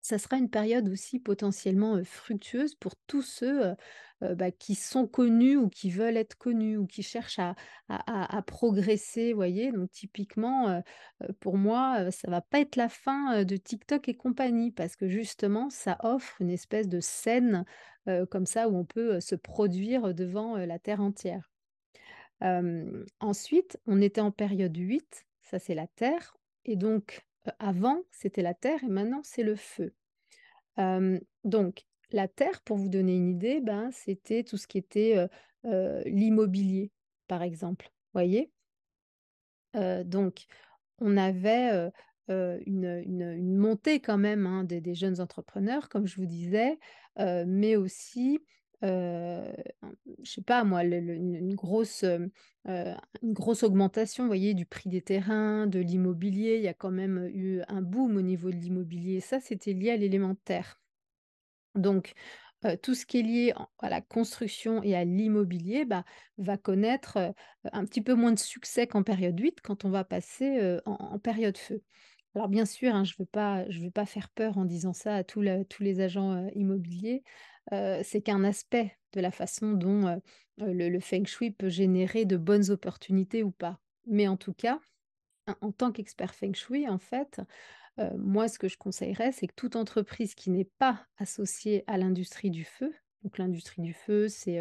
Ça 0.00 0.18
sera 0.18 0.38
une 0.38 0.48
période 0.48 0.88
aussi 0.88 1.18
potentiellement, 1.18 2.02
fructueuse 2.04 2.74
pour 2.76 2.94
tous 3.06 3.22
ceux, 3.22 3.74
bah, 4.20 4.50
qui 4.50 4.74
sont 4.74 5.06
connus 5.06 5.56
ou 5.56 5.68
qui 5.68 5.90
veulent 5.90 6.16
être 6.16 6.36
connus 6.36 6.78
ou 6.78 6.86
qui 6.86 7.02
cherchent 7.02 7.40
à 7.40 7.54
à 7.88 8.42
progresser, 8.42 9.32
voyez? 9.34 9.70
Donc 9.72 9.90
typiquement, 9.90 10.82
pour 11.40 11.58
moi, 11.58 12.10
ça 12.10 12.30
va 12.30 12.40
pas 12.40 12.60
être 12.60 12.76
la 12.76 12.88
fin, 12.88 13.44
de 13.44 13.56
TikTok 13.56 14.08
et 14.08 14.14
compagnie 14.14 14.70
parce 14.72 14.96
que 14.96 15.08
justement 15.08 15.68
ça 15.68 15.98
offre 16.02 16.40
une 16.40 16.50
espèce 16.50 16.88
de 16.88 17.00
scène, 17.00 17.64
comme 18.30 18.46
ça 18.46 18.68
où 18.68 18.76
on 18.78 18.84
peut, 18.84 19.20
se 19.20 19.34
produire 19.34 20.14
devant, 20.14 20.56
la 20.56 20.78
terre 20.78 21.00
entière. 21.02 21.50
Ensuite, 22.40 23.80
on 23.86 24.00
était 24.00 24.20
en 24.20 24.30
période 24.30 24.76
8, 24.76 25.26
ça 25.42 25.58
c'est 25.58 25.74
la 25.74 25.86
terre 25.86 26.36
et 26.64 26.76
donc, 26.76 27.26
avant 27.58 28.02
c'était 28.10 28.42
la 28.42 28.54
terre 28.54 28.84
et 28.84 28.88
maintenant 28.88 29.22
c'est 29.24 29.42
le 29.42 29.56
feu. 29.56 29.94
Donc 31.44 31.84
la 32.10 32.28
terre, 32.28 32.60
pour 32.62 32.76
vous 32.76 32.88
donner 32.88 33.16
une 33.16 33.28
idée, 33.28 33.60
ben, 33.60 33.90
c'était 33.92 34.44
tout 34.44 34.56
ce 34.56 34.66
qui 34.66 34.78
était, 34.78 35.26
l'immobilier, 35.64 36.90
par 37.26 37.42
exemple, 37.42 37.90
voyez? 38.12 38.50
Donc 39.74 40.44
on 41.00 41.16
avait, 41.16 41.90
une, 42.28 43.56
montée 43.56 44.00
quand 44.00 44.18
même, 44.18 44.46
hein, 44.46 44.64
des 44.64 44.94
jeunes 44.94 45.20
entrepreneurs, 45.20 45.88
comme 45.88 46.06
je 46.06 46.16
vous 46.16 46.26
disais, 46.26 46.78
mais 47.16 47.76
aussi, 47.76 48.40
heu, 48.84 49.44
je 50.22 50.30
sais 50.30 50.42
pas 50.42 50.64
moi, 50.64 50.84
une 50.84 51.54
grosse, 51.54 52.02
hem, 52.04 52.30
heu, 52.68 52.94
une 53.22 53.32
grosse 53.32 53.62
augmentation, 53.62 54.26
voyez, 54.26 54.54
du 54.54 54.66
prix 54.66 54.88
des 54.90 55.02
terrains, 55.02 55.66
de 55.66 55.80
l'immobilier. 55.80 56.56
Il 56.56 56.62
y 56.62 56.68
a 56.68 56.74
quand 56.74 56.90
même 56.90 57.28
eu 57.32 57.60
un 57.68 57.82
boom 57.82 58.16
au 58.16 58.22
niveau 58.22 58.50
de 58.50 58.56
l'immobilier. 58.56 59.20
Ça, 59.20 59.40
c'était 59.40 59.72
lié 59.74 59.90
à 59.90 59.96
l'élément 59.96 60.34
terre. 60.44 60.80
Donc, 61.74 62.14
tout 62.82 62.94
ce 62.94 63.06
qui 63.06 63.20
est 63.20 63.22
lié 63.22 63.54
à 63.78 63.88
la 63.90 64.00
construction 64.00 64.82
et 64.82 64.96
à 64.96 65.04
l'immobilier, 65.04 65.84
bah, 65.84 66.04
va 66.38 66.56
connaître, 66.58 67.32
un 67.72 67.84
petit 67.84 68.02
peu 68.02 68.14
moins 68.14 68.32
de 68.32 68.38
succès 68.38 68.86
qu'en 68.88 69.02
période 69.04 69.38
8 69.38 69.60
quand 69.62 69.84
on 69.84 69.90
va 69.90 70.04
passer, 70.04 70.78
en 70.86 71.18
période 71.20 71.56
feu. 71.58 71.82
Alors 72.34 72.48
bien 72.48 72.66
sûr, 72.66 72.94
hein, 72.94 73.04
je 73.04 73.14
veux 73.18 73.26
pas 73.26 73.64
veux 73.64 73.90
pas 73.90 74.06
faire 74.06 74.30
peur 74.30 74.58
en 74.58 74.64
disant 74.64 74.92
ça 74.92 75.16
à 75.16 75.24
tous 75.24 75.40
le 75.42 75.64
tous 75.64 75.82
les 75.82 76.00
agents, 76.00 76.46
immobiliers. 76.54 77.24
Heu, 77.72 78.00
c'est 78.04 78.22
qu'un 78.22 78.44
aspect 78.44 78.96
de 79.12 79.20
la 79.20 79.30
façon 79.30 79.72
dont, 79.72 80.06
heu 80.08 80.20
heu, 80.62 80.72
le 80.72 81.00
feng 81.00 81.24
shui 81.26 81.50
peut 81.52 81.68
générer 81.68 82.24
de 82.24 82.36
bonnes 82.36 82.70
opportunités 82.70 83.42
ou 83.42 83.50
pas. 83.50 83.80
Mais 84.06 84.28
en 84.28 84.36
tout 84.36 84.52
cas, 84.54 84.80
en 85.62 85.72
tant 85.72 85.92
qu'expert 85.92 86.34
feng 86.34 86.54
shui, 86.54 86.88
en 86.88 86.98
fait, 86.98 87.40
moi 88.18 88.48
ce 88.48 88.58
que 88.58 88.68
je 88.68 88.78
conseillerais, 88.78 89.32
c'est 89.32 89.48
que 89.48 89.54
toute 89.56 89.76
entreprise 89.76 90.34
qui 90.34 90.50
n'est 90.50 90.70
pas 90.78 91.06
associée 91.18 91.84
à 91.88 91.98
l'industrie 91.98 92.50
du 92.50 92.64
feu, 92.64 92.94
donc 93.24 93.38
l'industrie 93.38 93.82
du 93.82 93.94
feu, 93.94 94.28
c'est, 94.28 94.60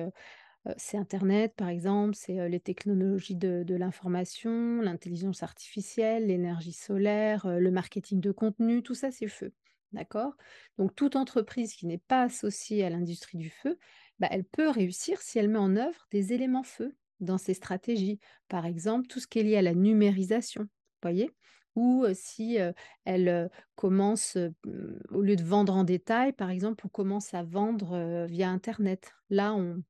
internet 0.95 1.53
par 1.57 1.69
exemple, 1.69 2.15
c'est, 2.15 2.49
les 2.49 2.59
technologies 2.61 3.35
de 3.37 3.63
de 3.65 3.75
l'information, 3.75 4.81
l'intelligence 4.81 5.43
artificielle, 5.43 6.27
l'énergie 6.27 6.73
solaire, 6.73 7.47
le 7.47 7.71
marketing 7.71 8.21
de 8.21 8.31
contenu, 8.31 8.83
tout 8.83 8.95
ça 8.95 9.11
c'est 9.11 9.27
feu, 9.29 9.53
d'accord? 9.93 10.35
Donc 10.77 10.95
toute 10.95 11.15
entreprise 11.15 11.73
qui 11.73 11.85
n'est 11.85 11.97
pas 11.97 12.23
associée 12.23 12.83
à 12.85 12.89
l'industrie 12.89 13.37
du 13.37 13.49
feu, 13.49 13.77
bah, 14.19 14.27
elle 14.31 14.43
peut 14.45 14.69
réussir 14.69 15.21
si 15.21 15.39
elle 15.39 15.49
met 15.49 15.57
en 15.59 15.75
œuvre 15.75 16.07
des 16.11 16.33
éléments 16.33 16.63
feu 16.63 16.95
dans 17.19 17.37
ses 17.37 17.53
stratégies. 17.53 18.19
Par 18.47 18.65
exemple, 18.65 19.07
tout 19.07 19.19
ce 19.19 19.27
qui 19.27 19.39
est 19.39 19.43
lié 19.43 19.57
à 19.57 19.61
la 19.61 19.73
numérisation, 19.73 20.67
voyez? 21.01 21.31
Ou, 21.75 22.05
si, 22.13 22.57
elle, 23.05 23.49
commence, 23.75 24.35
mmh, 24.35 24.99
au 25.11 25.21
lieu 25.21 25.35
de 25.35 25.43
vendre 25.43 25.75
en 25.75 25.83
détail 25.83 26.33
par 26.33 26.49
exemple, 26.49 26.85
on 26.85 26.89
commence 26.89 27.33
à 27.33 27.43
vendre, 27.43 28.25
via 28.27 28.49
internet. 28.49 29.13
Là, 29.29 29.53
on 29.53 29.83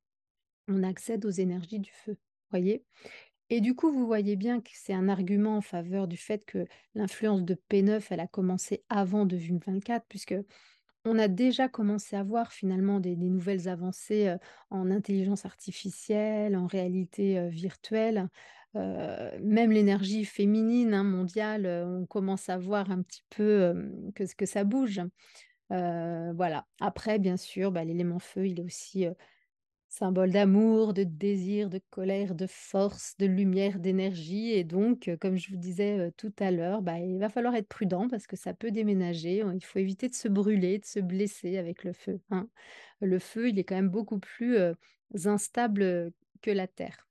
on 0.68 0.84
accède 0.84 1.26
aux 1.26 1.30
énergies 1.30 1.80
du 1.80 1.92
feu, 1.92 2.18
voyez? 2.52 2.84
Et 3.50 3.62
du 3.62 3.76
coup, 3.76 3.92
vous 3.92 4.06
voyez 4.06 4.36
bien 4.36 4.60
que 4.60 4.70
c'est 4.74 4.94
un 4.94 5.08
argument 5.08 5.58
en 5.58 5.62
faveur 5.62 6.08
du 6.08 6.18
fait 6.18 6.44
que 6.46 6.66
l'influence 6.96 7.44
de 7.44 7.56
P9, 7.56 8.08
elle 8.12 8.20
a 8.20 8.28
commencé 8.28 8.84
avant 8.90 9.26
2024 9.26 10.06
puisque 10.10 10.36
on 11.06 11.18
a 11.18 11.30
déjà 11.30 11.70
commencé 11.70 12.18
à 12.18 12.24
voir 12.24 12.52
finalement 12.52 13.00
des 13.00 13.16
nouvelles 13.16 13.70
avancées, 13.70 14.36
en 14.70 14.92
intelligence 14.92 15.46
artificielle, 15.46 16.58
en 16.58 16.68
réalité, 16.68 17.48
virtuelle. 17.50 18.28
Même 18.76 19.72
l'énergie 19.72 20.26
féminine, 20.26 20.94
hein, 20.94 21.04
mondiale, 21.06 21.66
on 21.88 22.06
commence 22.06 22.50
à 22.50 22.58
voir 22.58 22.92
un 22.92 23.02
petit 23.02 23.24
peu, 23.30 23.74
que 24.16 24.24
que 24.36 24.46
ça 24.46 24.66
bouge. 24.66 25.02
Voilà. 25.70 26.66
Après 26.82 27.20
bien 27.20 27.38
sûr, 27.38 27.72
bah, 27.72 27.86
l'élément 27.86 28.20
feu, 28.20 28.48
il 28.48 28.60
est 28.60 28.64
aussi, 28.64 29.06
Symbole 29.90 30.32
d'amour, 30.32 30.94
de 30.94 31.04
désir, 31.04 31.70
de 31.70 31.80
colère, 31.90 32.36
de 32.36 32.46
force, 32.48 33.16
de 33.18 33.26
lumière, 33.26 33.80
d'énergie 33.80 34.52
et 34.52 34.64
donc, 34.64 35.10
comme 35.22 35.38
je 35.38 35.50
vous 35.52 35.58
disais, 35.58 35.98
heu, 36.10 36.12
tout 36.18 36.34
à 36.40 36.52
l'heure, 36.52 36.82
bah, 36.82 37.00
il 37.00 37.18
va 37.20 37.30
falloir 37.30 37.56
être 37.56 37.68
prudent 37.70 38.08
parce 38.10 38.28
que 38.28 38.36
ça 38.36 38.54
peut 38.54 38.72
déménager. 38.72 39.44
Il 39.56 39.64
faut 39.64 39.80
éviter 39.80 40.10
de 40.10 40.14
se 40.16 40.28
brûler, 40.28 40.80
de 40.80 40.86
se 40.86 41.00
blesser 41.00 41.58
avec 41.58 41.84
le 41.84 41.94
feu, 41.94 42.20
hein. 42.32 42.50
Le 43.02 43.20
feu, 43.20 43.50
il 43.50 43.60
est 43.60 43.64
quand 43.66 43.76
même 43.76 43.90
beaucoup 43.90 44.20
plus, 44.20 44.58
heu, 44.58 44.76
instable, 45.26 46.12
que 46.42 46.52
la 46.52 46.68
terre. 46.68 47.08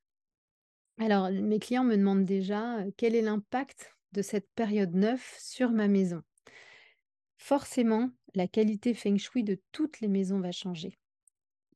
Alors, 0.99 1.31
mes 1.31 1.57
clients 1.59 1.83
me 1.83 1.95
demandent 1.97 2.23
déjà, 2.25 2.81
heu, 2.85 2.93
quel 2.97 3.15
est 3.15 3.21
l'impact 3.23 3.95
de 4.13 4.21
cette 4.21 4.47
période 4.53 4.93
9 4.93 5.35
sur 5.39 5.71
ma 5.71 5.87
maison? 5.87 6.21
Forcément, 7.39 8.11
la 8.35 8.47
qualité 8.47 8.93
feng 8.93 9.17
shui 9.17 9.43
de 9.43 9.59
toutes 9.71 10.01
les 10.01 10.07
maisons 10.07 10.39
va 10.39 10.51
changer. 10.51 10.99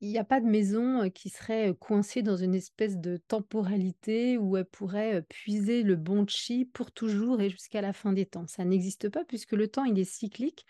Il 0.03 0.09
y 0.09 0.17
a 0.17 0.23
pas 0.23 0.41
de 0.41 0.47
maison, 0.47 1.09
qui 1.11 1.29
serait, 1.29 1.75
coincée 1.79 2.23
dans 2.23 2.35
une 2.35 2.55
espèce 2.55 2.97
de 2.97 3.17
temporalité 3.17 4.37
où 4.37 4.57
elle 4.57 4.65
pourrait, 4.65 5.21
puiser 5.29 5.83
le 5.83 5.95
bon 5.95 6.25
chi 6.27 6.65
pour 6.65 6.91
toujours 6.91 7.39
et 7.39 7.49
jusqu'à 7.49 7.81
la 7.81 7.93
fin 7.93 8.11
des 8.11 8.25
temps. 8.25 8.47
Ça 8.47 8.65
n'existe 8.65 9.09
pas 9.09 9.23
puisque 9.23 9.51
le 9.51 9.67
temps, 9.67 9.85
il 9.85 9.99
est 9.99 10.03
cyclique 10.03 10.65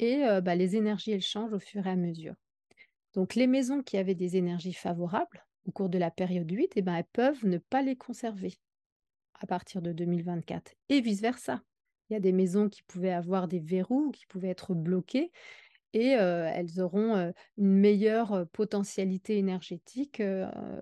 et 0.00 0.22
bah, 0.42 0.56
les 0.56 0.74
énergies, 0.74 1.12
elles 1.12 1.22
changent 1.22 1.52
au 1.52 1.60
fur 1.60 1.86
et 1.86 1.90
à 1.90 1.96
mesure. 1.96 2.34
Donc 3.14 3.34
les 3.34 3.46
maisons 3.46 3.82
qui 3.82 3.96
avaient 3.96 4.14
des 4.14 4.36
énergies 4.36 4.74
favorables 4.74 5.46
au 5.66 5.72
cours 5.72 5.88
de 5.88 5.98
la 5.98 6.10
période 6.10 6.50
8 6.50 6.76
et 6.76 6.82
ben, 6.82 6.96
elles 6.96 7.04
peuvent 7.12 7.46
ne 7.46 7.58
pas 7.58 7.82
les 7.82 7.96
conserver 7.96 8.54
à 9.40 9.46
partir 9.46 9.80
de 9.80 9.92
2024 9.92 10.72
et 10.88 11.00
vice 11.00 11.20
versa. 11.20 11.62
Il 12.08 12.12
y 12.12 12.16
a 12.16 12.20
des 12.20 12.32
maisons 12.32 12.68
qui 12.68 12.82
pouvaient 12.82 13.12
avoir 13.12 13.48
des 13.48 13.58
verrous, 13.58 14.10
qui 14.12 14.26
pouvaient 14.26 14.50
être 14.50 14.74
bloquées 14.74 15.32
et 15.96 16.10
elles 16.10 16.80
auront, 16.80 17.32
une 17.56 17.72
meilleure, 17.72 18.46
potentialité 18.52 19.38
énergétique, 19.38 20.22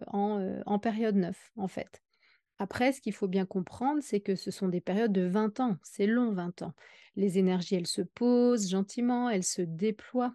en, 0.08 0.60
en 0.66 0.78
période 0.78 1.16
9, 1.16 1.52
en 1.56 1.68
fait. 1.68 2.02
Après, 2.58 2.92
ce 2.92 3.00
qu'il 3.00 3.12
faut 3.12 3.28
bien 3.28 3.46
comprendre, 3.46 4.00
c'est 4.02 4.20
que 4.20 4.36
ce 4.36 4.50
sont 4.50 4.68
des 4.68 4.80
périodes 4.80 5.12
de 5.12 5.26
20 5.26 5.60
ans, 5.60 5.76
c'est 5.82 6.06
long 6.06 6.32
20 6.32 6.62
ans. 6.62 6.72
Les 7.16 7.38
énergies, 7.38 7.74
elles 7.74 7.86
se 7.86 8.02
posent 8.02 8.68
gentiment, 8.68 9.28
elles 9.28 9.44
se 9.44 9.62
déploient. 9.62 10.34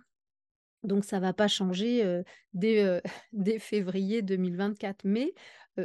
Donc 0.83 1.05
ça 1.05 1.19
va 1.19 1.33
pas 1.33 1.47
changer, 1.47 2.21
dès, 2.53 3.01
février 3.59 4.21
2024. 4.21 5.01
Mais, 5.03 5.33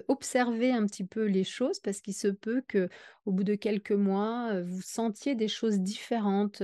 observez 0.09 0.73
un 0.73 0.87
petit 0.87 1.05
peu 1.05 1.25
les 1.27 1.45
choses 1.45 1.79
parce 1.79 2.01
qu'il 2.01 2.15
se 2.15 2.27
peut 2.29 2.63
que, 2.67 2.89
au 3.27 3.33
bout 3.33 3.45
de 3.45 3.55
quelques 3.55 3.93
mois, 3.93 4.61
vous 4.63 4.83
sentiez 4.83 5.35
des 5.37 5.49
choses 5.49 5.79
différentes, 5.81 6.63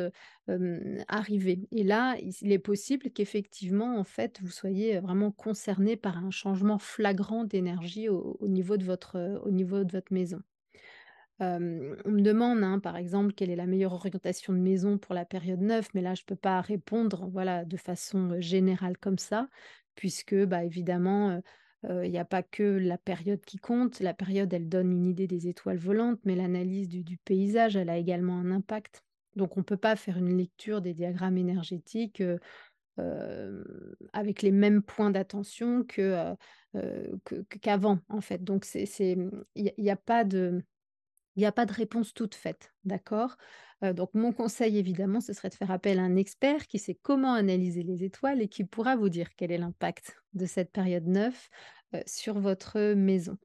arriver. 1.08 1.68
Et 1.70 1.84
là, 1.84 2.16
il 2.20 2.50
est 2.52 2.58
possible 2.58 3.10
qu'effectivement, 3.10 3.98
en 3.98 4.04
fait, 4.04 4.40
vous 4.42 4.50
soyez, 4.50 4.98
vraiment 5.00 5.30
concerné 5.30 5.96
par 5.96 6.18
un 6.18 6.30
changement 6.30 6.78
flagrant 6.78 7.44
d'énergie 7.44 8.08
au 8.08 8.48
niveau 8.48 8.76
de 8.76 8.84
votre 8.84 9.16
maison. 10.10 10.40
On 11.40 11.58
me 11.58 12.20
demande, 12.20 12.62
hein, 12.62 12.78
par 12.80 12.96
exemple, 12.96 13.32
quelle 13.32 13.50
est 13.50 13.56
la 13.56 13.66
meilleure 13.66 13.94
orientation 13.94 14.52
de 14.52 14.58
maison 14.58 14.98
pour 14.98 15.14
la 15.14 15.24
période 15.24 15.60
9, 15.60 15.88
mais 15.94 16.02
là, 16.02 16.14
je 16.14 16.22
ne 16.22 16.26
peux 16.26 16.36
pas 16.36 16.60
répondre, 16.60 17.28
voilà, 17.32 17.64
de 17.64 17.76
façon, 17.78 18.38
générale 18.40 18.98
comme 18.98 19.18
ça, 19.18 19.48
puisque, 19.94 20.34
bah, 20.44 20.64
évidemment, 20.64 21.40
il 21.88 22.10
n'y 22.10 22.18
a 22.18 22.26
pas 22.26 22.42
que 22.42 22.62
la 22.62 22.98
période 22.98 23.40
qui 23.40 23.56
compte. 23.56 24.00
La 24.00 24.12
période, 24.12 24.52
elle 24.52 24.68
donne 24.68 24.92
une 24.92 25.06
idée 25.06 25.26
des 25.26 25.48
étoiles 25.48 25.78
volantes, 25.78 26.20
mais 26.24 26.34
l'analyse 26.36 26.88
du 26.90 27.16
paysage, 27.16 27.74
elle 27.74 27.88
a 27.88 27.96
également 27.96 28.38
un 28.38 28.50
impact. 28.50 29.02
Donc 29.34 29.56
on 29.56 29.60
ne 29.60 29.64
peut 29.64 29.78
pas 29.78 29.96
faire 29.96 30.18
une 30.18 30.36
lecture 30.36 30.82
des 30.82 30.92
diagrammes 30.92 31.38
énergétiques, 31.38 32.22
avec 34.12 34.42
les 34.42 34.50
mêmes 34.50 34.82
points 34.82 35.10
d'attention 35.10 35.84
que, 35.84 36.34
qu'avant, 37.62 37.98
en 38.10 38.20
fait. 38.20 38.44
Donc 38.44 38.66
il 38.74 39.30
y 39.56 39.68
a 39.68 39.72
il 39.78 39.84
y 39.84 39.90
a 39.90 39.96
pas 39.96 40.24
de 40.24 40.62
il 41.36 41.42
y 41.42 41.46
a 41.46 41.52
pas 41.52 41.66
de 41.66 41.72
réponse 41.72 42.14
toute 42.14 42.34
faite, 42.34 42.72
d'accord? 42.84 43.36
Donc 43.82 44.10
mon 44.14 44.32
conseil 44.32 44.76
évidemment, 44.78 45.20
ce 45.20 45.32
serait 45.32 45.48
de 45.48 45.54
faire 45.54 45.70
appel 45.70 45.98
à 45.98 46.02
un 46.02 46.16
expert 46.16 46.66
qui 46.66 46.78
sait 46.78 46.94
comment 47.02 47.32
analyser 47.34 47.82
les 47.82 48.04
étoiles 48.04 48.42
et 48.42 48.48
qui 48.48 48.64
pourra 48.64 48.96
vous 48.96 49.08
dire 49.08 49.34
quel 49.36 49.50
est 49.52 49.58
l'impact 49.58 50.16
de 50.34 50.44
cette 50.46 50.70
période 50.72 51.06
9, 51.06 51.48
heu, 51.94 52.00
sur 52.06 52.38
votre 52.40 52.92
maison. 52.94 53.38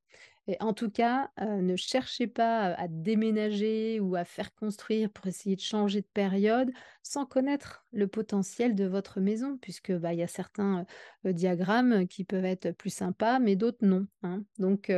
Et 0.48 0.58
en 0.62 0.74
tout 0.74 0.92
cas, 0.92 1.32
ne 1.40 1.76
cherchez 1.76 2.28
pas, 2.28 2.74
à 2.76 2.88
déménager 2.88 4.00
ou 4.00 4.16
à 4.16 4.26
faire 4.26 4.56
construire 4.56 5.12
pour 5.12 5.28
essayer 5.28 5.56
de 5.58 5.62
changer 5.62 6.02
de 6.02 6.08
période 6.14 6.72
sans 7.04 7.26
connaître 7.28 7.86
le 7.92 8.08
potentiel 8.08 8.76
de 8.76 8.86
votre 8.86 9.20
maison 9.22 9.58
puisque, 9.62 9.92
bah, 9.94 10.14
il 10.14 10.20
y 10.20 10.24
a 10.24 10.28
certains, 10.28 10.86
diagrammes 11.26 12.08
qui 12.08 12.24
peuvent 12.26 12.46
être 12.46 12.72
plus 12.72 12.92
sympas 12.94 13.40
mais 13.40 13.56
d'autres 13.58 13.86
non, 13.86 14.08
hein. 14.24 14.44
Donc 14.60 14.92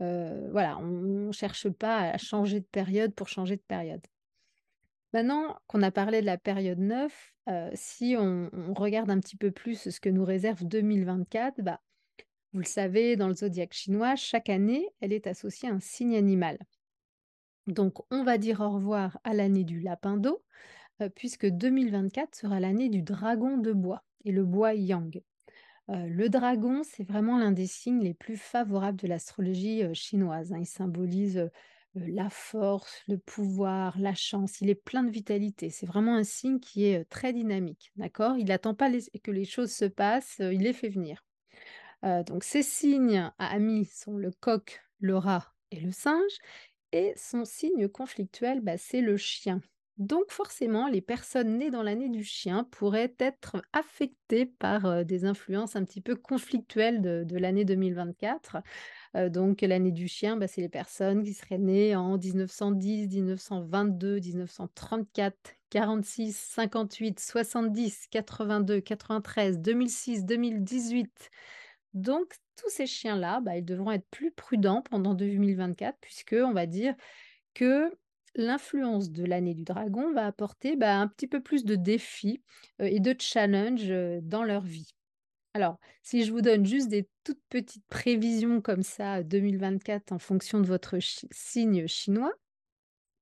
voilà, 0.00 0.78
on 0.78 0.86
ne 0.86 1.32
cherche 1.32 1.68
pas 1.68 2.10
à 2.10 2.18
changer 2.18 2.60
de 2.60 2.66
période 2.66 3.14
pour 3.14 3.28
changer 3.28 3.56
de 3.56 3.62
période. 3.62 4.04
Maintenant 5.12 5.58
qu'on 5.66 5.82
a 5.82 5.90
parlé 5.90 6.20
de 6.20 6.26
la 6.26 6.38
période 6.38 6.78
9, 6.78 7.34
heu, 7.48 7.70
si 7.74 8.16
on 8.18 8.48
regarde 8.74 9.10
un 9.10 9.18
petit 9.18 9.36
peu 9.36 9.50
plus 9.50 9.90
ce 9.90 10.00
que 10.00 10.08
nous 10.08 10.24
réserve 10.24 10.64
2024, 10.64 11.62
bah, 11.62 11.80
vous 12.52 12.60
le 12.60 12.64
savez, 12.64 13.16
dans 13.16 13.28
le 13.28 13.34
zodiaque 13.34 13.72
chinois, 13.72 14.16
chaque 14.16 14.48
année, 14.48 14.88
elle 15.00 15.12
est 15.12 15.26
associée 15.26 15.68
à 15.68 15.72
un 15.72 15.80
signe 15.80 16.16
animal. 16.16 16.58
Donc, 17.66 17.98
on 18.10 18.24
va 18.24 18.38
dire 18.38 18.60
au 18.60 18.70
revoir 18.70 19.18
à 19.24 19.34
l'année 19.34 19.64
du 19.64 19.80
lapin 19.80 20.16
d'eau, 20.16 20.42
puisque 21.14 21.46
2024 21.46 22.34
sera 22.34 22.60
l'année 22.60 22.88
du 22.88 23.02
dragon 23.02 23.56
de 23.58 23.72
bois 23.72 24.04
et 24.24 24.32
le 24.32 24.44
bois 24.44 24.74
yang. 24.74 25.22
Le 25.92 26.28
dragon, 26.28 26.82
c'est 26.84 27.02
vraiment 27.02 27.36
l'un 27.36 27.50
des 27.50 27.66
signes 27.66 28.02
les 28.02 28.14
plus 28.14 28.36
favorables 28.36 28.98
de 29.00 29.08
l'astrologie, 29.08 29.82
chinoise, 29.92 30.52
hein. 30.52 30.58
Il 30.60 30.66
symbolise, 30.66 31.50
la 31.94 32.30
force, 32.30 33.02
le 33.08 33.18
pouvoir, 33.18 33.98
la 33.98 34.14
chance. 34.14 34.60
Il 34.60 34.70
est 34.70 34.76
plein 34.76 35.02
de 35.02 35.10
vitalité. 35.10 35.68
C'est 35.70 35.86
vraiment 35.86 36.14
un 36.14 36.22
signe 36.22 36.60
qui 36.60 36.84
est, 36.84 37.04
très 37.06 37.32
dynamique, 37.32 37.90
d'accord? 37.96 38.36
Il 38.38 38.46
n'attend 38.46 38.74
pas 38.74 38.88
que 38.90 39.30
les 39.32 39.44
choses 39.44 39.72
se 39.72 39.84
passent, 39.84 40.36
il 40.38 40.62
les 40.62 40.72
fait 40.72 40.88
venir. 40.88 41.24
Donc 42.02 42.44
ses 42.44 42.62
signes 42.62 43.30
amis 43.38 43.86
sont 43.86 44.16
le 44.16 44.30
coq, 44.30 44.80
le 45.00 45.16
rat 45.16 45.52
et 45.70 45.80
le 45.80 45.92
singe 45.92 46.38
et 46.92 47.12
son 47.16 47.44
signe 47.44 47.88
conflictuel, 47.88 48.60
bah, 48.60 48.78
c'est 48.78 49.00
le 49.00 49.16
chien. 49.16 49.60
Donc 50.00 50.30
forcément, 50.30 50.88
les 50.88 51.02
personnes 51.02 51.58
nées 51.58 51.70
dans 51.70 51.82
l'année 51.82 52.08
du 52.08 52.24
chien 52.24 52.64
pourraient 52.70 53.14
être 53.18 53.60
affectées 53.74 54.46
par 54.46 55.04
des 55.04 55.26
influences 55.26 55.76
un 55.76 55.84
petit 55.84 56.00
peu 56.00 56.16
conflictuelles 56.16 57.02
de, 57.02 57.36
l'année 57.36 57.66
2024. 57.66 58.56
Euh, 59.16 59.28
donc 59.28 59.60
l'année 59.60 59.92
du 59.92 60.08
chien, 60.08 60.38
bah, 60.38 60.48
c'est 60.48 60.62
les 60.62 60.70
personnes 60.70 61.22
qui 61.22 61.34
seraient 61.34 61.58
nées 61.58 61.94
en 61.96 62.16
1910, 62.16 63.08
1922, 63.08 64.20
1934, 64.20 65.36
46, 65.68 66.34
58, 66.34 67.20
70, 67.20 68.06
82, 68.10 68.80
93, 68.80 69.58
2006, 69.58 70.24
2018. 70.24 71.30
Donc 71.92 72.36
tous 72.56 72.70
ces 72.70 72.86
chiens-là, 72.86 73.40
bah, 73.42 73.58
ils 73.58 73.64
devront 73.66 73.90
être 73.90 74.08
plus 74.10 74.30
prudents 74.30 74.80
pendant 74.80 75.12
2024 75.12 75.98
puisque 76.00 76.36
on 76.42 76.54
va 76.54 76.64
dire 76.64 76.94
que 77.52 77.92
l'influence 78.34 79.10
de 79.10 79.24
l'année 79.24 79.54
du 79.54 79.64
dragon 79.64 80.12
va 80.12 80.26
apporter, 80.26 80.76
bah, 80.76 80.96
un 80.98 81.08
petit 81.08 81.26
peu 81.26 81.40
plus 81.40 81.64
de 81.64 81.74
défis, 81.74 82.42
heu 82.80 82.86
et 82.86 83.00
de 83.00 83.14
challenges, 83.18 83.92
dans 84.22 84.44
leur 84.44 84.62
vie. 84.62 84.90
Alors, 85.54 85.78
si 86.02 86.24
je 86.24 86.30
vous 86.30 86.42
donne 86.42 86.64
juste 86.64 86.88
des 86.88 87.08
toutes 87.24 87.42
petites 87.48 87.84
prévisions 87.88 88.60
comme 88.60 88.84
ça, 88.84 89.22
2024 89.24 90.12
en 90.12 90.18
fonction 90.18 90.60
de 90.60 90.66
votre 90.66 90.96
signe 91.32 91.86
chinois. 91.88 92.32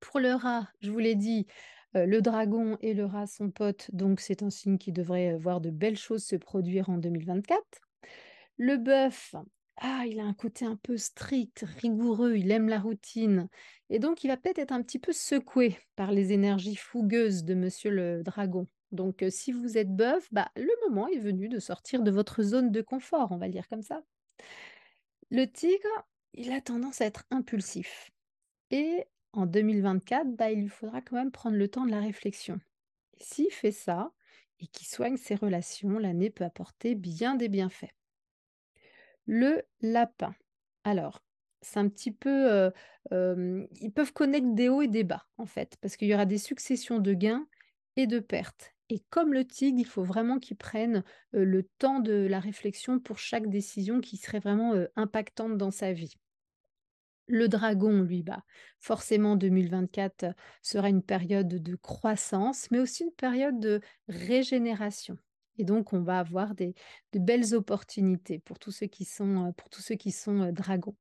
Pour 0.01 0.21
le 0.21 0.35
rat, 0.35 0.69
je 0.81 0.91
vous 0.91 0.99
l'ai 0.99 1.15
dit, 1.15 1.47
le 1.95 2.21
dragon 2.21 2.77
et 2.81 2.93
le 2.93 3.07
rat 3.07 3.27
sont 3.27 3.51
potes, 3.51 3.89
donc 3.95 4.21
c'est 4.21 4.43
un 4.43 4.51
signe 4.51 4.77
qui 4.77 4.93
devrait, 4.93 5.37
voir 5.37 5.61
de 5.61 5.71
belles 5.71 5.97
choses 5.97 6.25
se 6.25 6.37
produire 6.37 6.91
en 6.91 6.99
2024. 6.99 7.65
Le 8.59 8.77
bœuf, 8.77 9.35
ah, 9.81 10.05
il 10.07 10.19
a 10.21 10.25
un 10.25 10.35
côté 10.35 10.65
un 10.65 10.77
peu 10.77 10.97
strict, 10.97 11.65
rigoureux, 11.81 12.37
il 12.37 12.51
aime 12.51 12.69
la 12.69 12.81
routine 12.81 13.49
et 13.91 13.99
donc 13.99 14.25
il 14.25 14.29
va 14.29 14.37
peut-être 14.37 14.59
être 14.59 14.73
un 14.73 14.83
petit 14.83 14.99
peu 14.99 15.13
secoué 15.13 15.79
par 15.97 16.11
les 16.13 16.33
énergies 16.33 16.77
fougueuses 16.77 17.45
de 17.45 17.55
monsieur 17.55 17.91
le 17.91 18.23
dragon. 18.23 18.67
Donc, 18.93 19.23
heu, 19.23 19.31
si 19.31 19.53
vous 19.53 19.77
êtes 19.79 19.95
bœuf, 19.95 20.29
bah, 20.33 20.51
le 20.57 20.71
moment 20.89 21.09
est 21.09 21.19
venu 21.19 21.49
de 21.49 21.59
sortir 21.59 22.03
de 22.03 22.11
votre 22.11 22.43
zone 22.43 22.73
de 22.73 22.81
confort, 22.83 23.33
on 23.33 23.37
va 23.39 23.47
le 23.47 23.53
dire 23.53 23.69
comme 23.69 23.83
ça. 23.83 24.03
Le 25.31 25.47
tigre, 25.51 26.07
il 26.35 26.53
a 26.53 26.61
tendance 26.61 27.01
à 27.01 27.07
être 27.07 27.25
impulsif 27.31 28.11
et 28.71 29.07
en 29.33 29.47
2024, 29.47 30.37
bah, 30.37 30.51
il 30.53 30.63
lui 30.63 30.69
faudra 30.69 31.03
quand 31.03 31.17
même 31.17 31.33
prendre 31.33 31.57
le 31.57 31.69
temps 31.69 31.87
de 31.87 31.93
la 31.93 32.01
réflexion. 32.01 32.61
S'il 33.21 33.53
fait 33.53 33.73
ça 33.73 34.13
et 34.61 34.69
qu'il 34.69 34.87
soigne 34.89 35.19
ses 35.19 35.37
relations, 35.37 35.99
l'année 35.99 36.31
peut 36.31 36.45
apporter 36.45 36.95
bien 36.97 37.37
des 37.37 37.49
bienfaits. 37.49 37.93
Le 39.29 39.63
lapin. 39.81 40.35
Alors, 40.85 41.23
c'est 41.63 41.79
un 41.79 41.89
petit 41.89 42.11
peu, 42.13 42.31
heu, 42.51 42.73
hem, 43.13 43.69
ils 43.81 43.93
peuvent 43.93 44.13
connaître 44.13 44.55
des 44.55 44.69
hauts 44.69 44.83
et 44.83 44.89
des 44.89 45.05
bas, 45.05 45.27
en 45.39 45.47
fait, 45.47 45.77
parce 45.81 45.97
qu'il 45.97 46.09
y 46.09 46.15
aura 46.15 46.27
des 46.27 46.39
successions 46.39 46.99
de 46.99 47.13
gains 47.15 47.47
et 47.97 48.07
de 48.09 48.19
pertes. 48.21 48.75
Et 48.91 49.01
comme 49.11 49.33
le 49.35 49.47
tigre, 49.47 49.79
il 49.81 49.87
faut 49.87 50.03
vraiment 50.05 50.39
qu'il 50.41 50.57
prenne, 50.57 51.05
heu, 51.35 51.45
le 51.45 51.63
temps 51.79 52.01
de 52.01 52.27
la 52.29 52.41
réflexion 52.41 52.99
pour 53.01 53.19
chaque 53.21 53.49
décision 53.49 54.01
qui 54.01 54.17
serait 54.17 54.41
vraiment, 54.41 54.75
heu, 54.75 54.89
impactante 54.97 55.57
dans 55.59 55.71
sa 55.71 55.93
vie. 55.93 56.15
Le 57.27 57.49
dragon, 57.49 58.03
lui, 58.03 58.23
bah, 58.23 58.43
forcément 58.81 59.37
2024 59.37 60.27
sera 60.63 60.89
une 60.91 61.03
période 61.03 61.49
de 61.49 61.75
croissance, 61.77 62.71
mais 62.71 62.81
aussi 62.81 63.05
une 63.05 63.13
période 63.13 63.61
de 63.61 63.81
régénération. 64.09 65.17
Et 65.59 65.65
donc, 65.65 65.93
on 65.93 66.01
va 66.01 66.21
avoir 66.21 66.55
de 66.55 66.73
belles 67.15 67.55
opportunités 67.55 68.39
pour 68.39 68.59
tous 68.59 68.71
ceux 68.71 68.87
qui 68.87 69.05
sont, 69.05 69.49
euh, 69.49 69.53
pour 69.53 69.69
tous 69.69 69.83
ceux 69.83 69.97
qui 69.97 70.13
sont 70.13 70.43
euh, 70.43 70.53
dragons. 70.53 70.97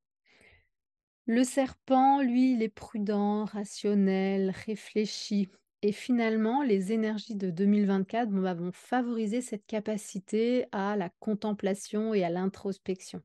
Le 1.26 1.44
serpent, 1.44 2.22
lui, 2.22 2.54
il 2.54 2.64
est 2.64 2.70
prudent, 2.70 3.46
rationnel, 3.46 4.50
réfléchi. 4.66 5.50
Et 5.84 5.92
finalement, 5.92 6.64
les 6.64 6.92
énergies 6.92 7.36
de 7.36 7.52
2024 7.52 8.30
bon, 8.30 8.42
bah, 8.42 8.54
vont 8.54 8.72
favoriser 8.72 9.42
cette 9.42 9.66
capacité 9.68 10.66
à 10.72 10.96
la 10.96 11.10
contemplation 11.20 12.14
et 12.14 12.24
à 12.24 12.30
l'introspection. 12.30 13.22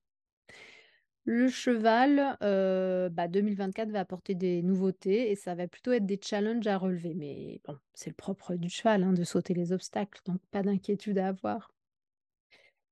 Le 1.24 1.48
cheval, 1.48 2.36
heu, 2.42 3.08
bah, 3.10 3.26
2024 3.28 3.90
va 3.90 4.00
apporter 4.00 4.34
des 4.36 4.62
nouveautés 4.62 5.30
et 5.30 5.36
ça 5.36 5.54
va 5.54 5.66
plutôt 5.68 5.92
être 5.92 6.06
des 6.06 6.18
challenges 6.22 6.66
à 6.66 6.78
relever. 6.78 7.14
Mais 7.14 7.60
bon, 7.64 7.76
c'est 7.94 8.10
le 8.10 8.14
propre 8.16 8.54
du 8.56 8.68
cheval, 8.68 9.02
hein, 9.04 9.12
de 9.12 9.24
sauter 9.24 9.54
les 9.54 9.72
obstacles, 9.72 10.20
donc 10.26 10.40
pas 10.50 10.62
d'inquiétude 10.62 11.18
à 11.18 11.28
avoir. 11.28 11.70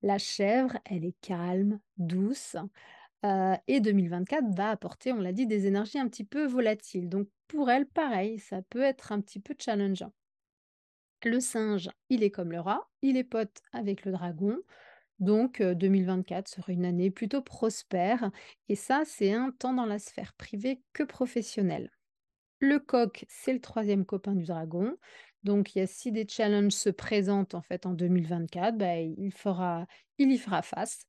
La 0.02 0.18
chèvre, 0.18 0.76
elle 0.84 1.04
est 1.06 1.18
calme, 1.22 1.80
douce, 1.96 2.54
heu 3.24 3.54
et 3.68 3.80
2024 3.80 4.54
va 4.56 4.70
apporter, 4.70 5.12
on 5.12 5.20
l'a 5.20 5.32
dit, 5.32 5.46
des 5.46 5.66
énergies 5.66 5.98
un 5.98 6.08
petit 6.08 6.24
peu 6.24 6.46
volatiles. 6.46 7.08
Donc 7.08 7.28
pour 7.48 7.70
elle, 7.70 7.86
pareil, 7.86 8.38
ça 8.38 8.62
peut 8.62 8.82
être 8.82 9.12
un 9.12 9.20
petit 9.22 9.40
peu 9.40 9.54
challengeant. 9.58 10.12
Le 11.24 11.40
singe, 11.40 11.88
il 12.10 12.22
est 12.22 12.30
comme 12.30 12.52
le 12.52 12.60
rat, 12.60 12.88
il 13.02 13.16
est 13.16 13.24
pote 13.24 13.62
avec 13.72 14.04
le 14.04 14.12
dragon. 14.12 14.58
Donc, 15.20 15.60
heu, 15.60 15.74
2024 15.74 16.48
serait 16.48 16.72
une 16.74 16.84
année 16.86 17.10
plutôt 17.10 17.42
prospère 17.42 18.30
et 18.68 18.74
ça, 18.76 19.02
c'est 19.04 19.32
un 19.32 19.50
tant 19.52 19.74
dans 19.74 19.86
la 19.86 19.98
sphère 19.98 20.34
privée 20.34 20.82
que 20.92 21.02
professionnelle. 21.02 21.90
Le 22.60 22.78
coq, 22.78 23.26
c'est 23.28 23.52
le 23.52 23.60
troisième 23.60 24.06
copain 24.06 24.34
du 24.34 24.44
dragon. 24.44 24.96
Donc, 25.44 25.72
si 25.86 26.12
des 26.12 26.26
challenges 26.28 26.72
se 26.72 26.90
présentent 26.90 27.54
en 27.54 27.62
fait 27.62 27.86
en 27.86 27.94
2024, 27.94 28.78
bah, 28.78 28.98
il 28.98 29.32
fera 29.32 29.86
il 30.18 30.32
y 30.32 30.38
fera 30.38 30.62
face. 30.62 31.06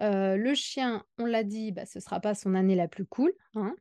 Le 0.00 0.54
chien, 0.54 1.04
on 1.18 1.26
l'a 1.26 1.44
dit, 1.44 1.72
bah, 1.72 1.86
ce 1.86 1.98
ne 1.98 2.02
sera 2.02 2.20
pas 2.20 2.34
son 2.34 2.54
année 2.54 2.74
la 2.76 2.88
plus 2.88 3.06
cool, 3.06 3.32
hein. 3.54 3.76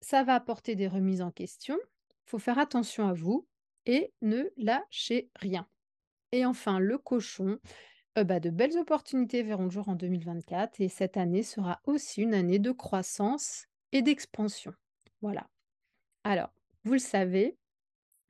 Ça 0.00 0.24
va 0.24 0.34
apporter 0.34 0.74
des 0.74 0.88
remises 0.88 1.22
en 1.22 1.30
question. 1.30 1.78
Il 2.26 2.30
Faut 2.30 2.38
faire 2.40 2.58
attention 2.58 3.06
à 3.08 3.12
vous 3.12 3.46
et 3.86 4.12
ne 4.22 4.50
lâchez 4.56 5.30
rien. 5.36 5.68
Et 6.32 6.44
enfin, 6.44 6.78
le 6.78 6.98
cochon, 6.98 7.58
Heu, 8.18 8.24
bah, 8.24 8.40
de 8.40 8.50
belles 8.50 8.78
opportunités 8.78 9.42
verront 9.42 9.64
le 9.66 9.70
jour 9.70 9.88
en 9.88 9.96
2024 9.96 10.80
et 10.82 10.88
cette 10.90 11.16
année 11.16 11.42
sera 11.44 11.80
aussi 11.86 12.22
une 12.22 12.34
année 12.34 12.58
de 12.60 12.72
croissance 12.72 13.66
et 13.92 14.02
d'expansion. 14.02 14.74
Voilà. 15.22 15.48
Alors, 16.24 16.50
vous 16.84 16.94
le 16.94 16.98
savez, 17.00 17.58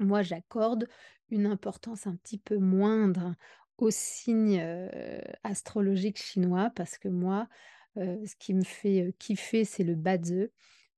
moi 0.00 0.22
j'accorde 0.22 0.88
une 1.30 1.46
importance 1.46 2.06
un 2.06 2.16
petit 2.16 2.38
peu 2.38 2.58
moindre 2.58 3.34
aux 3.78 3.90
signes, 3.90 4.60
heu, 4.60 5.22
astrologiques 5.44 6.18
chinois 6.22 6.70
parce 6.76 6.98
que 6.98 7.08
moi, 7.08 7.48
heu, 7.98 8.20
ce 8.26 8.36
qui 8.36 8.54
me 8.54 8.64
fait, 8.64 9.02
heu, 9.08 9.12
kiffer, 9.18 9.64
c'est 9.64 9.84
le 9.84 9.96
Bazi 9.96 10.48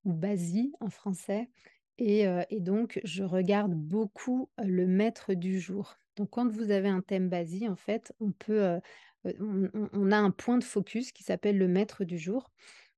ou 0.04 0.12
Bazi 0.14 0.72
en 0.80 0.90
français 0.90 1.50
et 1.98 2.26
donc 2.60 3.00
je 3.04 3.22
regarde 3.24 3.74
beaucoup, 3.74 4.50
le 4.58 4.86
maître 4.86 5.34
du 5.34 5.60
jour. 5.60 5.96
Donc 6.20 6.30
quand 6.32 6.48
vous 6.50 6.70
avez 6.70 6.90
un 6.90 7.00
thème 7.00 7.30
Bazi, 7.30 7.66
en 7.66 7.76
fait, 7.76 8.12
on 8.20 8.32
peut, 8.32 8.60
heu 8.62 8.80
heu, 9.26 9.70
on 9.94 10.12
a 10.12 10.18
un 10.18 10.30
point 10.30 10.58
de 10.58 10.64
focus 10.64 11.12
qui 11.12 11.24
s'appelle 11.24 11.58
le 11.58 11.66
maître 11.66 12.04
du 12.04 12.18
jour 12.18 12.50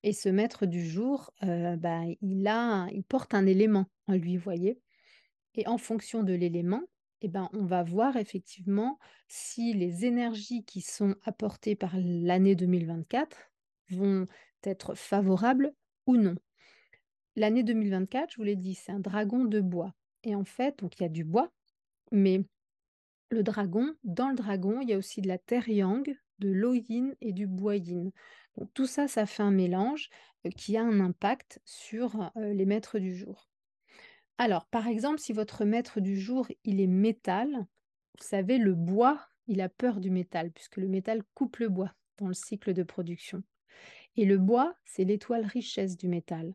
et 0.03 0.13
ce 0.13 0.29
maître 0.29 0.67
du 0.67 0.85
jour, 0.85 1.33
heu, 1.45 1.77
bah, 1.77 2.01
il 2.21 2.49
a 2.49 2.89
il 2.93 3.05
porte 3.05 3.35
un 3.35 3.47
élément 3.47 3.87
en 4.09 4.15
lui, 4.17 4.39
voyez? 4.39 4.81
Et 5.55 5.67
en 5.69 5.79
fonction 5.79 6.23
de 6.25 6.35
l'élément, 6.35 6.83
eh 7.23 7.29
ben, 7.29 7.49
on 7.55 7.65
va 7.67 7.85
voir 7.85 8.17
effectivement 8.17 8.99
si 9.29 9.75
les 9.75 10.07
énergies 10.07 10.65
qui 10.65 10.81
sont 10.83 11.17
apportées 11.25 11.77
par 11.77 11.93
l'année 11.99 12.57
2024 12.57 13.39
vont 13.91 14.29
être 14.65 14.95
favorables 14.97 15.75
ou 16.07 16.17
non. 16.19 16.37
L'année 17.37 17.63
2024, 17.63 18.33
je 18.33 18.37
vous 18.39 18.43
l'ai 18.45 18.57
dit, 18.57 18.75
c'est 18.75 18.93
un 18.93 19.01
dragon 19.01 19.45
de 19.45 19.61
bois. 19.61 19.93
Et 20.25 20.35
en 20.35 20.45
fait, 20.45 20.79
donc 20.79 20.99
il 20.99 21.03
y 21.03 21.07
a 21.07 21.11
du 21.11 21.25
bois, 21.25 21.51
mais 22.13 22.43
le 23.33 23.43
dragon, 23.43 23.95
dans 24.05 24.29
le 24.29 24.37
dragon, 24.37 24.81
il 24.81 24.89
y 24.89 24.93
a 24.93 24.99
aussi 24.99 25.23
de 25.23 25.29
la 25.29 25.39
terre 25.39 25.69
yang, 25.69 26.17
de 26.39 26.49
l'eau 26.51 26.75
yin 26.75 27.15
et 27.21 27.33
du 27.33 27.47
bois 27.47 27.77
yin. 27.77 28.13
Tout 28.75 28.87
ça, 28.87 29.09
ça 29.09 29.27
fait 29.27 29.43
un 29.43 29.51
mélange 29.51 30.11
euh, 30.47 30.51
qui 30.51 30.77
a 30.77 30.83
un 30.83 31.01
impact 31.01 31.61
sur 31.65 32.31
euh, 32.37 32.53
les 32.53 32.67
maîtres 32.67 32.99
du 32.99 33.17
jour. 33.17 33.49
Alors, 34.39 34.67
par 34.67 34.87
exemple, 34.87 35.19
si 35.19 35.33
votre 35.33 35.65
maître 35.65 36.01
du 36.01 36.19
jour, 36.19 36.47
il 36.65 36.81
est 36.81 36.87
métal, 36.87 37.49
vous 38.19 38.25
savez, 38.25 38.59
le 38.59 38.75
bois, 38.75 39.21
il 39.47 39.61
a 39.61 39.69
peur 39.69 40.01
du 40.01 40.11
métal, 40.11 40.51
puisque 40.51 40.77
le 40.77 40.89
métal 40.89 41.23
coupe 41.35 41.57
le 41.59 41.69
bois 41.69 41.95
dans 42.19 42.29
le 42.29 42.35
cycle 42.35 42.75
de 42.75 42.83
production. 42.83 43.43
Et 44.17 44.27
le 44.27 44.37
bois, 44.37 44.75
c'est 44.85 45.05
l'étoile 45.05 45.47
richesse 45.47 45.97
du 45.97 46.09
métal. 46.09 46.55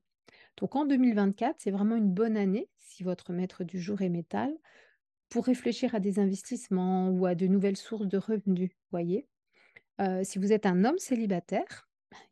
Donc 0.58 0.76
en 0.76 0.86
2024, 0.86 1.56
c'est 1.60 1.72
vraiment 1.72 1.96
une 1.96 2.12
bonne 2.12 2.38
année, 2.38 2.70
si 2.78 3.04
votre 3.04 3.34
maître 3.34 3.64
du 3.64 3.80
jour 3.80 4.02
est 4.02 4.10
métal, 4.10 4.56
pour 5.30 5.46
réfléchir 5.46 5.96
à 5.96 6.00
des 6.00 6.20
investissements 6.20 7.10
ou 7.10 7.26
à 7.26 7.36
de 7.36 7.48
nouvelles 7.48 7.78
sources 7.78 8.08
de 8.08 8.18
revenus, 8.18 8.72
voyez. 8.92 9.28
Si 10.24 10.40
vous 10.40 10.54
êtes 10.54 10.66
un 10.66 10.86
homme 10.86 11.00
célibataire, 11.00 11.90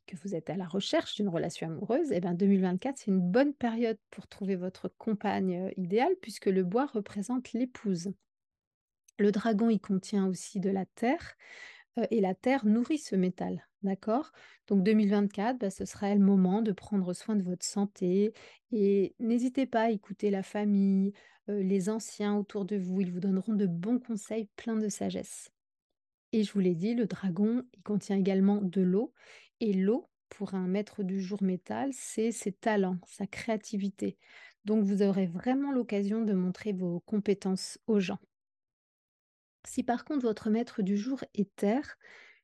que 0.08 0.16
vous 0.24 0.36
êtes 0.36 0.50
à 0.50 0.56
la 0.56 0.66
recherche 0.66 1.16
d'une 1.16 1.30
relation 1.30 1.68
amoureuse, 1.68 2.12
eh 2.12 2.20
ben 2.20 2.34
2024, 2.34 2.98
c'est 2.98 3.12
une 3.12 3.20
bonne 3.20 3.54
période 3.54 3.98
pour 4.12 4.28
trouver 4.28 4.56
votre 4.56 4.88
compagne 4.98 5.72
idéale, 5.78 6.14
puisque 6.22 6.46
le 6.46 6.64
bois 6.64 6.86
représente 6.86 7.54
l'épouse. 7.54 8.14
Le 9.18 9.32
dragon, 9.32 9.70
il 9.70 9.80
contient 9.80 10.28
aussi 10.28 10.60
de 10.60 10.70
la 10.70 10.86
terre, 10.86 11.36
et 12.12 12.22
la 12.22 12.36
terre 12.36 12.66
nourrit 12.66 12.98
ce 12.98 13.16
métal, 13.16 13.68
d'accord? 13.84 14.32
Donc 14.68 14.84
2024, 14.84 15.58
bah, 15.60 15.70
ce 15.70 15.86
sera 15.86 16.14
le 16.16 16.22
moment 16.22 16.62
de 16.62 16.72
prendre 16.72 17.14
soin 17.14 17.36
de 17.36 17.44
votre 17.44 17.66
santé 17.66 18.34
et 18.72 19.16
n'hésitez 19.20 19.66
pas 19.66 19.84
à 19.84 19.90
écouter 19.92 20.30
la 20.32 20.44
famille, 20.44 21.14
heu, 21.50 21.60
les 21.62 21.90
anciens 21.90 22.36
autour 22.38 22.66
de 22.66 22.76
vous. 22.78 23.02
Ils 23.02 23.12
vous 23.12 23.20
donneront 23.20 23.54
de 23.54 23.68
bons 23.68 24.00
conseils 24.00 24.50
pleins 24.56 24.78
de 24.78 24.90
sagesse. 24.90 25.52
Et 26.34 26.44
je 26.44 26.52
vous 26.54 26.60
l'ai 26.60 26.76
dit, 26.76 26.94
le 26.96 27.06
dragon, 27.08 27.64
il 27.74 27.82
contient 27.84 28.18
également 28.18 28.62
de 28.62 28.82
l'eau 28.82 29.14
et 29.60 29.74
l'eau, 29.74 30.10
pour 30.30 30.54
un 30.56 30.68
maître 30.68 31.04
du 31.04 31.22
jour 31.22 31.42
métal, 31.44 31.92
c'est 31.94 32.32
ses 32.32 32.52
talents, 32.52 33.00
sa 33.08 33.28
créativité. 33.28 34.18
Donc 34.66 34.84
vous 34.84 35.02
aurez 35.04 35.28
vraiment 35.28 35.72
l'occasion 35.72 36.24
de 36.24 36.34
montrer 36.34 36.74
vos 36.74 37.00
compétences 37.02 37.80
aux 37.88 38.00
gens. 38.00 38.20
Si 39.65 39.84
par 39.84 40.06
contre 40.06 40.25
votre 40.25 40.49
maître 40.49 40.82
du 40.82 40.97
jour 40.97 41.23
est 41.34 41.54
terre, 41.56 41.97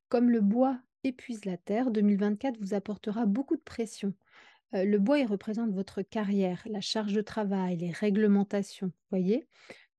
comme 0.10 0.30
le 0.30 0.42
bois 0.42 0.80
épuise 1.04 1.46
la 1.46 1.58
terre, 1.58 1.92
2024 1.92 2.58
vous 2.60 2.74
apportera 2.74 3.26
beaucoup 3.26 3.56
de 3.56 3.62
pression. 3.62 4.14
Euh, 4.74 4.86
le 4.86 5.00
bois, 5.00 5.20
il 5.20 5.26
représente 5.28 5.72
votre 5.72 6.02
carrière, 6.02 6.62
la 6.66 6.82
charge 6.82 7.14
de 7.14 7.22
travail, 7.22 7.78
les 7.78 7.92
réglementations, 7.92 8.92
voyez? 9.10 9.48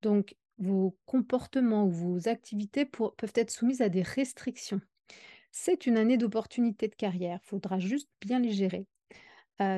Donc 0.02 0.36
vos 0.58 0.96
comportements 1.06 1.86
ou 1.86 1.90
vos 1.90 2.28
activités 2.28 2.84
peuvent 2.84 3.32
être 3.34 3.50
soumises 3.50 3.82
à 3.82 3.88
des 3.88 4.02
restrictions. 4.02 4.80
C'est 5.50 5.86
une 5.86 5.98
année 5.98 6.18
d'opportunités 6.18 6.88
de 6.88 6.94
carrière, 6.94 7.40
il 7.44 7.48
faudra 7.48 7.78
juste 7.78 8.10
bien 8.20 8.38
les 8.40 8.52
gérer. 8.52 8.86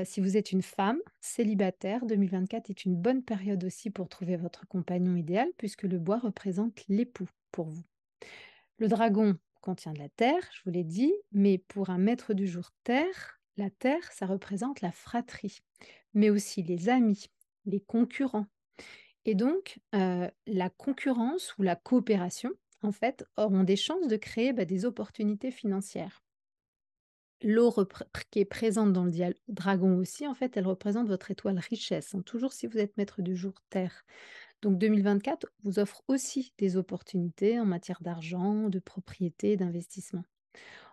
Si 0.04 0.20
vous 0.20 0.36
êtes 0.38 0.52
une 0.52 0.62
femme 0.62 0.98
célibataire, 1.20 2.06
2024 2.06 2.70
est 2.70 2.84
une 2.86 2.96
bonne 2.96 3.22
période 3.22 3.62
aussi 3.64 3.90
pour 3.90 4.08
trouver 4.08 4.36
votre 4.36 4.66
compagnon 4.66 5.14
idéal 5.14 5.48
puisque 5.58 5.82
le 5.82 5.98
bois 5.98 6.18
représente 6.18 6.84
l'époux 6.88 7.28
pour 7.52 7.66
vous. 7.68 7.82
Le 8.78 8.88
dragon 8.88 9.36
contient 9.60 9.92
de 9.92 9.98
la 9.98 10.08
terre, 10.08 10.42
je 10.52 10.62
vous 10.64 10.70
l'ai 10.70 10.84
dit, 10.84 11.12
mais 11.32 11.58
pour 11.58 11.90
un 11.90 11.98
maître 11.98 12.34
du 12.34 12.46
jour 12.46 12.70
terre, 12.84 13.40
la 13.56 13.70
terre, 13.70 14.10
ça 14.12 14.26
représente 14.26 14.80
la 14.80 14.92
fratrie, 14.92 15.58
mais 16.14 16.30
aussi 16.30 16.62
les 16.62 16.88
amis, 16.88 17.26
les 17.66 17.80
concurrents 17.80 18.46
et 19.26 19.36
donc 19.36 19.80
la 19.92 20.70
concurrence 20.70 21.56
ou 21.58 21.62
la 21.62 21.76
coopération, 21.76 22.52
en 22.82 22.92
fait, 22.92 23.26
auront 23.38 23.64
des 23.64 23.76
chances 23.76 24.08
de 24.08 24.16
créer, 24.16 24.52
bah, 24.54 24.66
des 24.66 24.86
opportunités 24.86 25.52
financières. 25.52 26.23
L'eau 27.46 27.70
qui 28.30 28.38
est 28.38 28.46
présente 28.46 28.94
dans 28.94 29.04
le 29.04 29.34
dragon 29.48 29.98
aussi, 29.98 30.26
en 30.26 30.34
fait, 30.34 30.56
elle 30.56 30.66
représente 30.66 31.08
votre 31.08 31.30
étoile 31.30 31.58
richesse, 31.58 32.14
hein, 32.14 32.22
toujours 32.22 32.54
si 32.54 32.66
vous 32.66 32.78
êtes 32.78 32.96
maître 32.96 33.20
du 33.20 33.36
jour 33.36 33.52
terre. 33.68 34.06
Donc 34.62 34.78
2024 34.78 35.52
vous 35.62 35.78
offre 35.78 36.02
aussi 36.08 36.54
des 36.56 36.78
opportunités 36.78 37.60
en 37.60 37.66
matière 37.66 38.00
d'argent, 38.00 38.70
de 38.70 38.78
propriété, 38.78 39.58
d'investissement. 39.58 40.24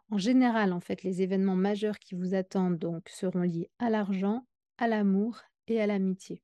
En 0.10 0.18
général, 0.18 0.74
en 0.74 0.82
fait, 0.82 1.04
les 1.04 1.22
événements 1.22 1.56
majeurs 1.56 2.00
qui 2.00 2.16
vous 2.16 2.36
attendent 2.36 2.78
donc 2.78 3.08
seront 3.08 3.44
liés 3.44 3.70
à 3.80 3.90
l'argent, 3.90 4.46
à 4.78 4.90
l'amour 4.90 5.40
et 5.68 5.80
à 5.80 5.88
l'amitié. 5.88 6.44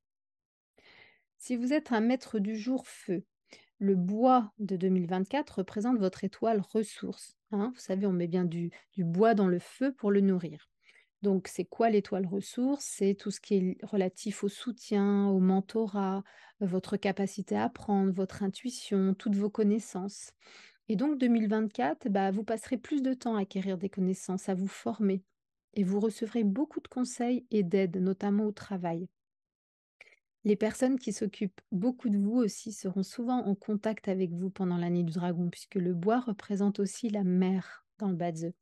Si 1.37 1.57
vous 1.57 1.73
êtes 1.73 1.91
un 1.91 1.99
maître 1.99 2.39
du 2.39 2.55
jour 2.55 2.87
feu, 2.87 3.25
le 3.79 3.95
bois 3.95 4.51
de 4.59 4.75
2024 4.75 5.59
représente 5.59 5.99
votre 5.99 6.23
étoile 6.23 6.61
ressource. 6.73 7.37
hein. 7.51 7.71
Vous 7.73 7.79
savez, 7.79 8.07
on 8.07 8.13
met 8.13 8.27
bien 8.27 8.45
du, 8.45 8.71
bois 8.97 9.33
dans 9.33 9.47
le 9.47 9.59
feu 9.59 9.93
pour 9.93 10.11
le 10.11 10.21
nourrir. 10.21 10.69
Donc, 11.23 11.47
c'est 11.47 11.65
quoi 11.65 11.89
l'étoile 11.89 12.27
ressource? 12.27 12.85
C'est 12.85 13.15
tout 13.15 13.31
ce 13.31 13.39
qui 13.39 13.55
est 13.55 13.77
relatif 13.83 14.43
au 14.43 14.49
soutien, 14.49 15.27
au 15.27 15.39
mentorat, 15.39 16.23
euh, 16.61 16.65
votre 16.65 16.95
capacité 16.95 17.55
à 17.55 17.63
apprendre, 17.63 18.11
votre 18.11 18.43
intuition, 18.43 19.15
toutes 19.15 19.35
vos 19.35 19.49
connaissances. 19.49 20.31
Et 20.89 20.95
donc, 20.95 21.17
2024, 21.17 22.09
bah, 22.09 22.31
vous 22.31 22.43
passerez 22.43 22.77
plus 22.77 23.01
de 23.01 23.13
temps 23.13 23.35
à 23.35 23.41
acquérir 23.41 23.77
des 23.77 23.89
connaissances, 23.89 24.47
à 24.47 24.53
vous 24.53 24.67
former. 24.67 25.23
Et 25.73 25.83
vous 25.83 25.99
recevrez 25.99 26.43
beaucoup 26.43 26.81
de 26.81 26.87
conseils 26.87 27.45
et 27.51 27.63
d'aide, 27.63 27.97
notamment 27.97 28.45
au 28.45 28.51
travail. 28.51 29.07
Les 30.47 30.55
personnes 30.55 30.97
qui 30.97 31.11
s'occupent 31.11 31.59
beaucoup 31.73 32.07
de 32.07 32.17
vous 32.17 32.37
aussi 32.37 32.71
seront 32.71 33.03
souvent 33.03 33.45
en 33.45 33.53
contact 33.53 34.07
avec 34.07 34.31
vous 34.31 34.49
pendant 34.49 34.77
l'année 34.77 35.03
du 35.03 35.11
dragon, 35.11 35.49
puisque 35.49 35.75
le 35.75 35.93
bois 35.93 36.21
représente 36.21 36.79
aussi 36.79 37.09
la 37.09 37.25
mer 37.25 37.85
dans 37.97 38.07
le 38.07 38.15
Badze. 38.15 38.53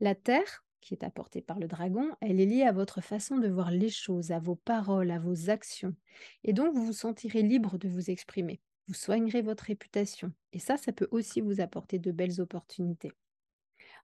La 0.00 0.16
terre, 0.16 0.64
qui 0.80 0.94
est 0.94 1.04
apportée 1.04 1.42
par 1.42 1.60
le 1.60 1.68
dragon, 1.68 2.10
elle 2.20 2.40
est 2.40 2.46
liée 2.46 2.64
à 2.64 2.72
votre 2.72 3.00
façon 3.02 3.38
de 3.38 3.46
voir 3.46 3.70
les 3.70 3.88
choses, 3.88 4.32
à 4.32 4.40
vos 4.40 4.56
paroles, 4.56 5.12
à 5.12 5.20
vos 5.20 5.48
actions. 5.48 5.94
Et 6.42 6.52
donc, 6.52 6.74
vous 6.74 6.84
vous 6.84 6.92
sentirez 6.92 7.42
libre 7.42 7.78
de 7.78 7.88
vous 7.88 8.10
exprimer. 8.10 8.60
Vous 8.88 8.94
soignerez 8.94 9.42
votre 9.42 9.62
réputation. 9.62 10.32
Et 10.52 10.58
ça, 10.58 10.76
ça 10.76 10.90
peut 10.90 11.06
aussi 11.12 11.40
vous 11.40 11.60
apporter 11.60 12.00
de 12.00 12.10
belles 12.10 12.40
opportunités. 12.40 13.12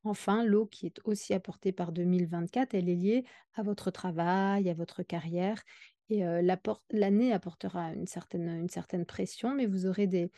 Enfin, 0.05 0.45
l'eau 0.45 0.67
qui 0.67 0.87
est 0.87 1.01
aussi 1.05 1.33
apportée 1.33 1.73
par 1.73 1.93
2024, 1.93 2.75
elle 2.75 2.89
est 2.89 2.97
liée 2.97 3.25
à 3.55 3.63
votre 3.63 3.91
travail, 3.91 4.69
à 4.69 4.75
votre 4.75 5.03
carrière. 5.03 5.63
Et 6.11 6.23
l'année 6.91 7.33
apportera 7.33 7.93
une 7.95 8.07
certaine, 8.07 9.05
pression, 9.07 9.55
mais 9.55 9.67
vous 9.67 9.87
aurez 9.87 10.07
des, 10.07 10.31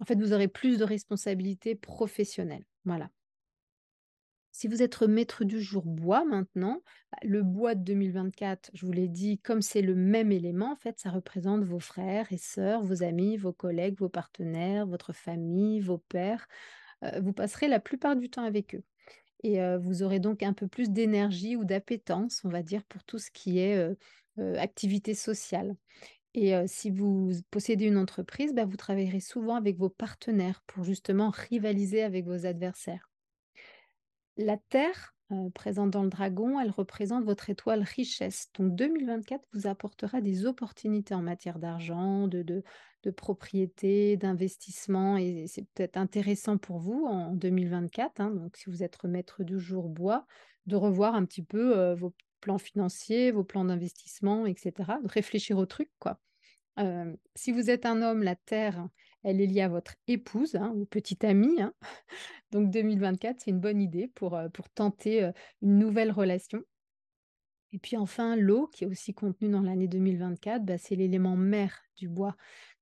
en 0.00 0.04
fait, 0.04 0.16
vous 0.16 0.32
aurez 0.32 0.48
plus 0.48 0.78
de 0.78 0.84
responsabilités 0.84 1.74
professionnelles. 1.74 2.64
Voilà. 2.84 3.10
Si 4.52 4.68
vous 4.68 4.82
êtes 4.82 5.02
maître 5.02 5.44
du 5.44 5.60
jour 5.60 5.84
bois 5.84 6.24
maintenant, 6.24 6.80
bah, 7.10 7.18
le 7.22 7.42
bois 7.42 7.74
de 7.74 7.82
2024, 7.82 8.70
je 8.72 8.86
vous 8.86 8.92
l'ai 8.92 9.08
dit, 9.08 9.38
comme 9.38 9.62
c'est 9.62 9.82
le 9.82 9.96
même 9.96 10.30
élément, 10.30 10.70
en 10.70 10.76
fait, 10.76 11.00
ça 11.00 11.10
représente 11.10 11.64
vos 11.64 11.80
frères 11.80 12.32
et 12.32 12.38
sœurs, 12.38 12.84
vos 12.84 13.02
amis, 13.02 13.36
vos 13.36 13.52
collègues, 13.52 13.98
vos 13.98 14.08
partenaires, 14.08 14.86
votre 14.86 15.12
famille, 15.12 15.80
vos 15.80 15.98
pères. 15.98 16.46
Vous 17.20 17.32
passerez 17.32 17.68
la 17.68 17.80
plupart 17.80 18.14
du 18.14 18.30
temps 18.30 18.44
avec 18.44 18.74
eux. 18.74 18.84
Et 19.42 19.58
vous 19.78 20.02
aurez 20.02 20.20
donc 20.20 20.42
un 20.42 20.52
peu 20.52 20.68
plus 20.68 20.88
d'énergie 20.90 21.56
ou 21.56 21.64
d'appétence, 21.64 22.40
on 22.44 22.48
va 22.48 22.62
dire, 22.62 22.84
pour 22.84 23.02
tout 23.04 23.18
ce 23.18 23.30
qui 23.30 23.58
est, 23.58 23.90
heu, 24.38 24.58
activité 24.58 25.14
sociale. 25.14 25.76
Et 26.34 26.54
heu, 26.56 26.64
si 26.68 26.90
vous 26.90 27.32
possédez 27.50 27.86
une 27.86 27.98
entreprise, 27.98 28.54
bah, 28.54 28.66
vous 28.66 28.76
travaillerez 28.78 29.20
souvent 29.20 29.56
avec 29.56 29.78
vos 29.78 29.90
partenaires 29.90 30.62
pour 30.66 30.84
justement 30.84 31.30
rivaliser 31.30 32.02
avec 32.02 32.26
vos 32.26 32.46
adversaires. 32.46 33.10
La 34.36 34.56
Terre, 34.68 35.14
heu, 35.32 35.50
présente 35.50 35.90
dans 35.90 36.02
le 36.02 36.08
dragon, 36.10 36.58
elle 36.60 36.70
représente 36.70 37.24
votre 37.24 37.50
étoile 37.50 37.82
richesse. 37.82 38.48
Donc 38.54 38.74
2024 38.74 39.44
vous 39.52 39.66
apportera 39.66 40.20
des 40.20 40.46
opportunités 40.46 41.14
en 41.14 41.22
matière 41.22 41.58
d'argent, 41.58 42.26
de 42.28 42.42
de 42.42 42.62
de 43.04 43.10
propriété, 43.10 44.16
d'investissement 44.16 45.16
et 45.18 45.46
c'est 45.46 45.66
peut-être 45.74 45.96
intéressant 45.98 46.56
pour 46.58 46.78
vous 46.78 47.04
en 47.06 47.34
2024, 47.34 48.20
hein, 48.20 48.30
donc 48.30 48.56
si 48.56 48.70
vous 48.70 48.82
êtes 48.82 49.02
maître 49.04 49.44
du 49.44 49.58
jour 49.60 49.88
bois, 49.90 50.26
de 50.66 50.74
revoir 50.76 51.14
un 51.14 51.24
petit 51.26 51.42
peu, 51.42 51.92
vos 51.92 52.14
plans 52.44 52.58
financiers, 52.58 53.30
vos 53.32 53.44
plans 53.44 53.64
d'investissement 53.64 54.46
et 54.46 54.54
cetera, 54.58 55.00
de 55.00 55.08
réfléchir 55.08 55.56
au 55.58 55.66
truc, 55.66 55.90
quoi. 55.98 56.20
Si 57.36 57.52
vous 57.52 57.70
êtes 57.70 57.86
un 57.86 58.02
homme, 58.02 58.22
la 58.22 58.36
Terre, 58.36 58.88
elle 59.22 59.40
est 59.40 59.46
liée 59.46 59.62
à 59.62 59.68
votre 59.68 59.94
épouse, 60.08 60.56
hein, 60.56 60.72
ou 60.74 60.84
petite 60.84 61.24
amie, 61.24 61.62
hein. 61.62 61.72
Donc 62.52 62.70
2024, 62.70 63.40
c'est 63.40 63.50
une 63.50 63.60
bonne 63.60 63.80
idée 63.80 64.08
pour, 64.14 64.38
pour 64.52 64.68
tenter, 64.68 65.30
une 65.62 65.78
nouvelle 65.78 66.10
relation. 66.12 66.62
Et 67.72 67.78
puis 67.78 67.96
enfin, 67.96 68.36
l'eau 68.36 68.68
qui 68.68 68.84
est 68.84 68.86
aussi 68.86 69.14
contenue 69.14 69.50
dans 69.50 69.62
l'année 69.62 69.88
2024, 69.88 70.64
bah, 70.64 70.78
c'est 70.78 70.94
l'élément 70.94 71.36
mer 71.36 71.82
du 71.96 72.08
bois. 72.08 72.36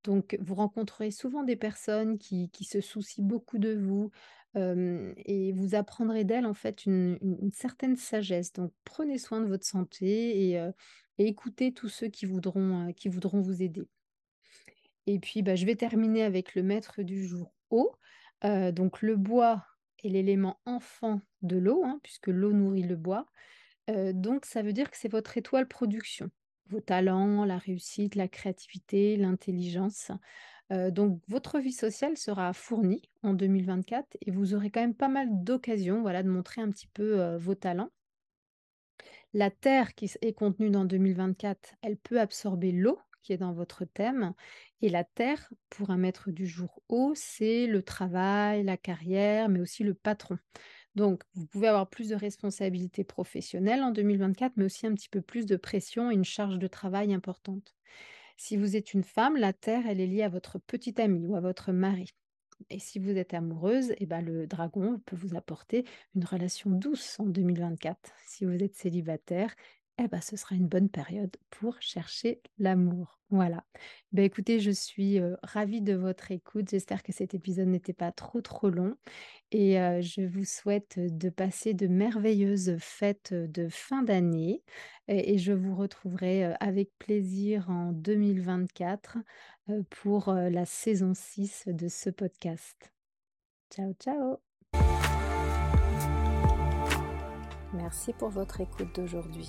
Donc 0.05 0.37
vous 0.41 0.55
rencontrerez 0.55 1.11
souvent 1.11 1.45
des 1.45 1.57
personnes 1.57 2.19
qui 2.19 2.51
qui 2.51 2.65
se 2.65 2.81
soucient 2.81 3.25
beaucoup 3.25 3.59
de 3.59 3.75
vous, 3.75 4.11
et 4.55 5.53
vous 5.53 5.75
apprendrez 5.75 6.25
d'elles, 6.25 6.47
en 6.47 6.55
fait, 6.55 6.87
une 6.87 7.51
certaine 7.53 7.97
sagesse. 7.97 8.53
Donc 8.53 8.73
prenez 8.85 9.19
soin 9.19 9.41
de 9.41 9.47
votre 9.47 9.67
santé 9.67 10.51
et 10.51 10.61
écoutez 11.19 11.73
tous 11.73 11.89
ceux 11.89 12.09
qui 12.09 12.27
voudront, 12.27 12.93
qui 12.93 13.09
voudront 13.09 13.41
vous 13.41 13.63
aider. 13.63 13.89
Et 15.07 15.19
puis, 15.19 15.43
bah, 15.43 15.57
je 15.57 15.67
vais 15.67 15.75
terminer 15.77 16.23
avec 16.23 16.55
le 16.55 16.63
maître 16.63 17.03
du 17.03 17.27
jour 17.27 17.55
eau. 17.71 17.93
Donc 18.43 19.03
le 19.03 19.17
bois 19.17 19.65
est 20.05 20.09
l'élément 20.09 20.61
enfant 20.67 21.21
de 21.43 21.57
l'eau, 21.57 21.85
hein, 21.85 22.01
puisque 22.03 22.29
l'eau 22.29 22.53
nourrit 22.53 22.83
le 22.83 22.97
bois. 22.97 23.27
Donc 23.89 24.45
ça 24.45 24.63
veut 24.63 24.73
dire 24.73 24.91
que 24.91 24.97
c'est 24.97 25.11
votre 25.11 25.37
étoile 25.39 25.67
production. 25.67 26.31
Vos 26.67 26.81
talents, 26.81 27.45
la 27.45 27.59
réussite, 27.59 28.15
la 28.15 28.29
créativité, 28.29 29.17
l'intelligence. 29.17 30.11
Donc 30.91 31.21
votre 31.29 31.59
vie 31.59 31.73
sociale 31.73 32.17
sera 32.17 32.53
fournie 32.53 33.03
en 33.23 33.35
2024 33.35 34.17
et 34.21 34.31
vous 34.31 34.55
aurez 34.55 34.71
quand 34.71 34.81
même 34.81 34.95
pas 34.95 35.09
mal 35.09 35.29
d'occasions, 35.31 36.01
voilà, 36.01 36.23
de 36.23 36.29
montrer 36.29 36.63
un 36.63 36.71
petit 36.71 36.87
peu, 36.87 37.37
vos 37.37 37.55
talents. 37.55 37.91
La 39.35 39.51
terre 39.51 39.95
qui 39.95 40.11
est 40.21 40.33
contenue 40.33 40.71
dans 40.71 40.85
2024, 40.85 41.75
elle 41.83 41.97
peut 41.97 42.21
absorber 42.21 42.73
l'eau 42.73 42.99
qui 43.23 43.33
est 43.33 43.39
dans 43.39 43.53
votre 43.53 43.85
thème 43.85 44.35
et 44.81 44.89
la 44.89 45.05
terre, 45.05 45.49
pour 45.71 45.91
un 45.91 45.97
maître 45.97 46.31
du 46.31 46.47
jour 46.47 46.83
eau, 46.89 47.13
c'est 47.15 47.67
le 47.67 47.83
travail, 47.83 48.65
la 48.65 48.77
carrière, 48.77 49.49
mais 49.49 49.61
aussi 49.61 49.85
le 49.85 49.95
patron. 49.95 50.39
Donc, 50.97 51.23
vous 51.35 51.47
pouvez 51.47 51.69
avoir 51.69 51.89
plus 51.89 52.09
de 52.09 52.17
responsabilités 52.17 53.05
professionnelles 53.05 53.83
en 53.83 53.93
2024, 53.93 54.55
mais 54.57 54.65
aussi 54.65 54.87
un 54.87 54.95
petit 54.95 55.09
peu 55.09 55.23
plus 55.23 55.47
de 55.47 55.57
pression 55.57 56.11
et 56.11 56.15
une 56.15 56.25
charge 56.25 56.59
de 56.59 56.67
travail 56.67 57.15
importante. 57.15 57.75
Si 58.37 58.57
vous 58.57 58.77
êtes 58.77 58.95
une 58.95 59.05
femme, 59.05 59.37
la 59.37 59.53
terre, 59.53 59.87
elle 59.87 60.01
est 60.01 60.07
liée 60.07 60.23
à 60.23 60.29
votre 60.29 60.59
petite 60.59 61.01
amie 61.01 61.27
ou 61.27 61.37
à 61.37 61.41
votre 61.41 61.73
mari. 61.73 62.13
Et 62.71 62.79
si 62.79 62.99
vous 62.99 63.11
êtes 63.11 63.35
amoureuse, 63.35 63.93
eh 63.99 64.07
ben, 64.07 64.21
le 64.21 64.47
dragon 64.47 65.01
peut 65.05 65.17
vous 65.17 65.37
apporter 65.37 65.85
une 66.15 66.25
relation 66.25 66.71
douce 66.71 67.19
en 67.19 67.27
2024. 67.27 68.13
Si 68.27 68.45
vous 68.45 68.63
êtes 68.63 68.77
célibataire, 68.77 69.55
eh 70.03 70.09
ben, 70.09 70.21
ce 70.21 70.37
sera 70.37 70.55
une 70.55 70.67
bonne 70.67 70.89
période 70.89 71.37
pour 71.51 71.81
chercher 71.81 72.41
l'amour. 72.59 73.21
Voilà. 73.31 73.65
Ben, 74.13 74.25
écoutez, 74.25 74.61
je 74.61 74.71
suis 74.71 75.21
ravie 75.43 75.81
de 75.81 75.95
votre 75.95 76.31
écoute. 76.31 76.71
J'espère 76.71 77.03
que 77.03 77.13
cet 77.13 77.35
épisode 77.35 77.69
n'était 77.69 77.93
pas 77.93 78.13
trop 78.13 78.41
trop 78.41 78.69
long. 78.69 78.97
Et 79.53 79.75
je 80.03 80.23
vous 80.27 80.45
souhaite 80.45 80.99
de 80.99 81.29
passer 81.31 81.73
de 81.75 81.87
merveilleuses 81.87 82.77
fêtes 82.79 83.33
de 83.33 83.69
fin 83.69 84.03
d'année. 84.03 84.63
Et, 85.09 85.35
et 85.35 85.39
je 85.39 85.53
vous 85.53 85.75
retrouverai 85.75 86.55
avec 86.61 86.91
plaisir 86.99 87.71
en 87.71 87.93
2024 87.93 89.19
pour 89.89 90.33
la 90.33 90.65
saison 90.65 91.13
6 91.15 91.65
de 91.69 91.89
ce 91.89 92.11
podcast. 92.11 92.93
Ciao, 93.71 93.95
ciao 93.95 94.39
Merci 97.75 98.13
pour 98.13 98.29
votre 98.29 98.61
écoute 98.61 98.95
d'aujourd'hui. 98.95 99.49